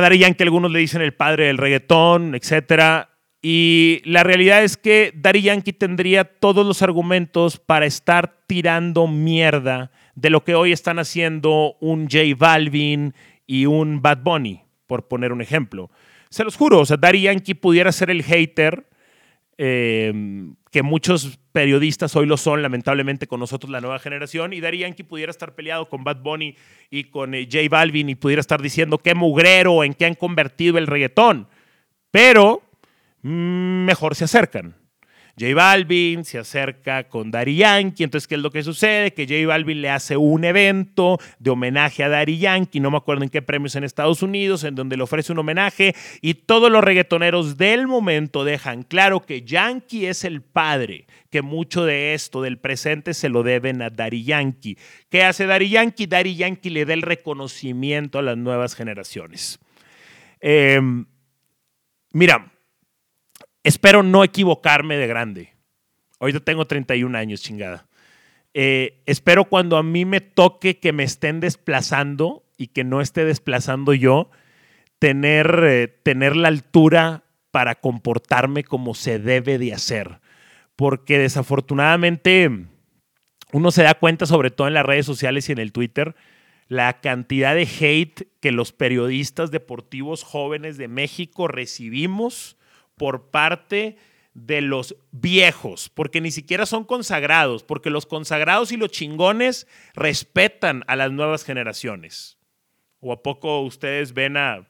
Daddy 0.00 0.18
Yankee 0.18 0.42
algunos 0.42 0.70
le 0.70 0.78
dicen 0.78 1.02
el 1.02 1.14
padre 1.14 1.46
del 1.46 1.58
reggaetón, 1.58 2.34
etc. 2.34 3.06
Y 3.42 4.00
la 4.04 4.22
realidad 4.22 4.62
es 4.62 4.76
que 4.76 5.12
Daddy 5.14 5.42
Yankee 5.42 5.72
tendría 5.72 6.24
todos 6.24 6.66
los 6.66 6.80
argumentos 6.80 7.58
para 7.58 7.86
estar 7.86 8.44
tirando 8.46 9.06
mierda 9.06 9.90
de 10.14 10.30
lo 10.30 10.44
que 10.44 10.54
hoy 10.54 10.72
están 10.72 10.98
haciendo 10.98 11.76
un 11.80 12.04
J 12.04 12.36
Balvin 12.36 13.14
y 13.46 13.66
un 13.66 14.00
Bad 14.00 14.22
Bunny, 14.22 14.62
por 14.86 15.08
poner 15.08 15.32
un 15.32 15.42
ejemplo. 15.42 15.90
Se 16.30 16.44
los 16.44 16.56
juro, 16.56 16.80
o 16.80 16.86
sea, 16.86 16.96
Daddy 16.96 17.22
Yankee 17.22 17.54
pudiera 17.54 17.92
ser 17.92 18.10
el 18.10 18.22
hater 18.22 18.86
eh, 19.64 20.12
que 20.72 20.82
muchos 20.82 21.38
periodistas 21.52 22.16
hoy 22.16 22.26
lo 22.26 22.36
son, 22.36 22.62
lamentablemente, 22.62 23.28
con 23.28 23.38
nosotros, 23.38 23.70
la 23.70 23.80
nueva 23.80 24.00
generación, 24.00 24.52
y 24.52 24.60
Daddy 24.60 24.78
Yankee 24.78 25.04
pudiera 25.04 25.30
estar 25.30 25.54
peleado 25.54 25.88
con 25.88 26.02
Bad 26.02 26.20
Bunny 26.20 26.56
y 26.90 27.04
con 27.04 27.32
eh, 27.32 27.44
J 27.44 27.68
Balvin 27.70 28.08
y 28.08 28.16
pudiera 28.16 28.40
estar 28.40 28.60
diciendo 28.60 28.98
qué 28.98 29.14
mugrero, 29.14 29.84
en 29.84 29.94
qué 29.94 30.06
han 30.06 30.16
convertido 30.16 30.78
el 30.78 30.88
reggaetón. 30.88 31.46
Pero 32.10 32.62
mm, 33.22 33.84
mejor 33.84 34.16
se 34.16 34.24
acercan. 34.24 34.74
J 35.38 35.54
Balvin 35.54 36.24
se 36.24 36.38
acerca 36.38 37.08
con 37.08 37.30
Daddy 37.30 37.56
Yankee, 37.56 38.04
entonces 38.04 38.28
¿qué 38.28 38.34
es 38.34 38.40
lo 38.40 38.50
que 38.50 38.62
sucede? 38.62 39.14
Que 39.14 39.26
J 39.26 39.46
Balvin 39.46 39.80
le 39.80 39.88
hace 39.88 40.16
un 40.16 40.44
evento 40.44 41.18
de 41.38 41.50
homenaje 41.50 42.04
a 42.04 42.10
Daddy 42.10 42.38
Yankee, 42.38 42.80
no 42.80 42.90
me 42.90 42.98
acuerdo 42.98 43.22
en 43.22 43.30
qué 43.30 43.40
premios 43.40 43.74
en 43.74 43.84
Estados 43.84 44.22
Unidos, 44.22 44.62
en 44.64 44.74
donde 44.74 44.96
le 44.96 45.02
ofrece 45.02 45.32
un 45.32 45.38
homenaje 45.38 45.94
y 46.20 46.34
todos 46.34 46.70
los 46.70 46.84
reggaetoneros 46.84 47.56
del 47.56 47.86
momento 47.86 48.44
dejan 48.44 48.82
claro 48.82 49.20
que 49.20 49.42
Yankee 49.42 50.06
es 50.06 50.24
el 50.24 50.42
padre, 50.42 51.06
que 51.30 51.40
mucho 51.40 51.86
de 51.86 52.12
esto 52.12 52.42
del 52.42 52.58
presente 52.58 53.14
se 53.14 53.30
lo 53.30 53.42
deben 53.42 53.80
a 53.80 53.88
Daddy 53.88 54.24
Yankee. 54.24 54.76
¿Qué 55.08 55.24
hace 55.24 55.46
Daddy 55.46 55.70
Yankee? 55.70 56.06
Daddy 56.06 56.36
Yankee 56.36 56.70
le 56.70 56.84
da 56.84 56.92
el 56.92 57.02
reconocimiento 57.02 58.18
a 58.18 58.22
las 58.22 58.36
nuevas 58.36 58.74
generaciones. 58.74 59.58
Em, 60.40 61.06
mira, 62.12 62.51
espero 63.62 64.02
no 64.02 64.24
equivocarme 64.24 64.96
de 64.96 65.06
grande. 65.06 65.54
Ahorita 66.20 66.40
tengo 66.40 66.66
31 66.66 67.16
años, 67.16 67.42
chingada. 67.42 67.86
Eh, 68.54 69.02
espero 69.06 69.46
cuando 69.46 69.76
a 69.76 69.82
mí 69.82 70.04
me 70.04 70.20
toque 70.20 70.78
que 70.78 70.92
me 70.92 71.04
estén 71.04 71.40
desplazando 71.40 72.44
y 72.56 72.68
que 72.68 72.84
no 72.84 73.00
esté 73.00 73.24
desplazando 73.24 73.94
yo, 73.94 74.30
tener, 74.98 75.64
eh, 75.64 75.88
tener 75.88 76.36
la 76.36 76.48
altura 76.48 77.24
para 77.50 77.76
comportarme 77.76 78.62
como 78.64 78.94
se 78.94 79.18
debe 79.18 79.58
de 79.58 79.72
hacer. 79.72 80.20
Porque 80.76 81.18
desafortunadamente 81.18 82.50
uno 83.52 83.70
se 83.70 83.82
da 83.82 83.94
cuenta, 83.94 84.26
sobre 84.26 84.50
todo 84.50 84.68
en 84.68 84.74
las 84.74 84.86
redes 84.86 85.06
sociales 85.06 85.48
y 85.48 85.52
en 85.52 85.58
el 85.58 85.72
Twitter, 85.72 86.14
la 86.68 87.00
cantidad 87.00 87.54
de 87.54 87.68
hate 87.80 88.28
que 88.40 88.52
los 88.52 88.72
periodistas 88.72 89.50
deportivos 89.50 90.22
jóvenes 90.24 90.78
de 90.78 90.88
México 90.88 91.48
recibimos 91.48 92.56
por 93.02 93.30
parte 93.30 93.96
de 94.32 94.60
los 94.60 94.94
viejos, 95.10 95.88
porque 95.88 96.20
ni 96.20 96.30
siquiera 96.30 96.66
son 96.66 96.84
consagrados, 96.84 97.64
porque 97.64 97.90
los 97.90 98.06
consagrados 98.06 98.70
y 98.70 98.76
los 98.76 98.92
chingones 98.92 99.66
respetan 99.96 100.84
a 100.86 100.94
las 100.94 101.10
nuevas 101.10 101.42
generaciones. 101.42 102.38
¿O 103.00 103.12
a 103.12 103.20
poco 103.24 103.62
ustedes 103.62 104.14
ven 104.14 104.36
a, 104.36 104.68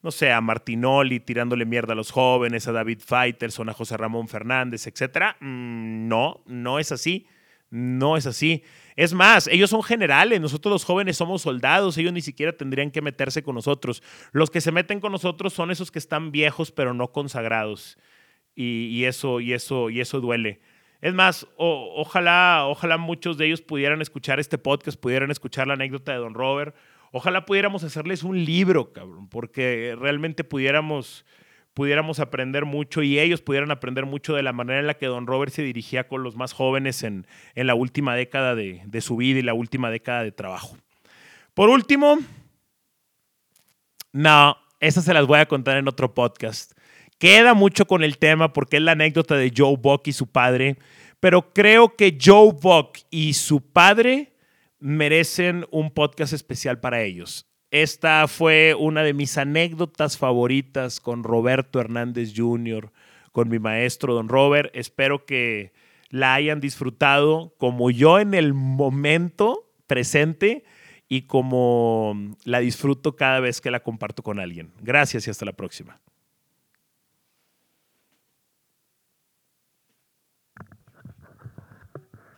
no 0.00 0.12
sé, 0.12 0.30
a 0.30 0.40
Martinoli 0.40 1.18
tirándole 1.18 1.64
mierda 1.64 1.94
a 1.94 1.96
los 1.96 2.12
jóvenes, 2.12 2.68
a 2.68 2.72
David 2.72 3.00
Faitelson, 3.04 3.68
a 3.68 3.74
José 3.74 3.96
Ramón 3.96 4.28
Fernández, 4.28 4.86
etcétera? 4.86 5.36
Mm, 5.40 6.06
no, 6.06 6.44
no 6.46 6.78
es 6.78 6.92
así. 6.92 7.26
No 7.72 8.18
es 8.18 8.26
así. 8.26 8.64
Es 8.96 9.14
más, 9.14 9.46
ellos 9.46 9.70
son 9.70 9.82
generales, 9.82 10.38
nosotros 10.42 10.70
los 10.70 10.84
jóvenes 10.84 11.16
somos 11.16 11.40
soldados, 11.40 11.96
ellos 11.96 12.12
ni 12.12 12.20
siquiera 12.20 12.52
tendrían 12.52 12.90
que 12.90 13.00
meterse 13.00 13.42
con 13.42 13.54
nosotros. 13.54 14.02
Los 14.32 14.50
que 14.50 14.60
se 14.60 14.72
meten 14.72 15.00
con 15.00 15.10
nosotros 15.10 15.54
son 15.54 15.70
esos 15.70 15.90
que 15.90 15.98
están 15.98 16.32
viejos 16.32 16.70
pero 16.70 16.92
no 16.92 17.12
consagrados. 17.12 17.96
Y, 18.54 19.04
eso, 19.04 19.40
y 19.40 19.54
eso, 19.54 19.88
y 19.88 20.02
eso 20.02 20.20
duele. 20.20 20.60
Es 21.00 21.14
más, 21.14 21.46
ojalá, 21.56 22.66
ojalá 22.66 22.98
muchos 22.98 23.38
de 23.38 23.46
ellos 23.46 23.62
pudieran 23.62 24.02
escuchar 24.02 24.38
este 24.38 24.58
podcast, 24.58 25.00
pudieran 25.00 25.30
escuchar 25.30 25.66
la 25.66 25.72
anécdota 25.72 26.12
de 26.12 26.18
Don 26.18 26.34
Robert. 26.34 26.76
Ojalá 27.10 27.46
pudiéramos 27.46 27.84
hacerles 27.84 28.22
un 28.22 28.44
libro, 28.44 28.92
cabrón, 28.92 29.30
porque 29.30 29.96
realmente 29.98 30.44
pudiéramos 30.44 31.24
pudiéramos 31.74 32.20
aprender 32.20 32.64
mucho 32.64 33.02
y 33.02 33.18
ellos 33.18 33.40
pudieran 33.40 33.70
aprender 33.70 34.06
mucho 34.06 34.34
de 34.34 34.42
la 34.42 34.52
manera 34.52 34.80
en 34.80 34.86
la 34.86 34.94
que 34.94 35.06
Don 35.06 35.26
Robert 35.26 35.52
se 35.52 35.62
dirigía 35.62 36.08
con 36.08 36.22
los 36.22 36.36
más 36.36 36.52
jóvenes 36.52 37.02
en, 37.02 37.26
la 37.54 37.74
última 37.74 38.14
década 38.14 38.54
de, 38.54 38.82
de 38.84 39.00
su 39.00 39.16
vida 39.16 39.38
y 39.38 39.42
la 39.42 39.54
última 39.54 39.90
década 39.90 40.22
de 40.22 40.32
trabajo. 40.32 40.76
Por 41.54 41.68
último, 41.68 42.18
no, 44.12 44.56
esas 44.80 45.04
se 45.04 45.14
las 45.14 45.26
voy 45.26 45.38
a 45.38 45.46
contar 45.46 45.76
en 45.76 45.88
otro 45.88 46.14
podcast. 46.14 46.72
Queda 47.18 47.54
mucho 47.54 47.86
con 47.86 48.02
el 48.02 48.18
tema 48.18 48.52
porque 48.52 48.78
es 48.78 48.82
la 48.82 48.92
anécdota 48.92 49.36
de 49.36 49.52
Joe 49.56 49.76
Buck 49.76 50.08
y 50.08 50.12
su 50.12 50.26
padre, 50.26 50.78
pero 51.20 51.52
creo 51.52 51.94
que 51.94 52.18
Joe 52.20 52.52
Buck 52.52 52.98
y 53.10 53.34
su 53.34 53.60
padre 53.60 54.32
merecen 54.80 55.64
un 55.70 55.92
podcast 55.92 56.32
especial 56.32 56.80
para 56.80 57.02
ellos. 57.02 57.51
Esta 57.72 58.28
fue 58.28 58.76
una 58.78 59.02
de 59.02 59.14
mis 59.14 59.38
anécdotas 59.38 60.18
favoritas 60.18 61.00
con 61.00 61.24
Roberto 61.24 61.80
Hernández 61.80 62.34
Jr., 62.36 62.92
con 63.32 63.48
mi 63.48 63.58
maestro 63.58 64.12
Don 64.12 64.28
Robert. 64.28 64.70
Espero 64.76 65.24
que 65.24 65.72
la 66.10 66.34
hayan 66.34 66.60
disfrutado 66.60 67.54
como 67.56 67.90
yo 67.90 68.18
en 68.18 68.34
el 68.34 68.52
momento 68.52 69.70
presente 69.86 70.64
y 71.08 71.22
como 71.22 72.36
la 72.44 72.60
disfruto 72.60 73.16
cada 73.16 73.40
vez 73.40 73.62
que 73.62 73.70
la 73.70 73.82
comparto 73.82 74.22
con 74.22 74.38
alguien. 74.38 74.70
Gracias 74.82 75.26
y 75.26 75.30
hasta 75.30 75.46
la 75.46 75.54
próxima. 75.54 75.98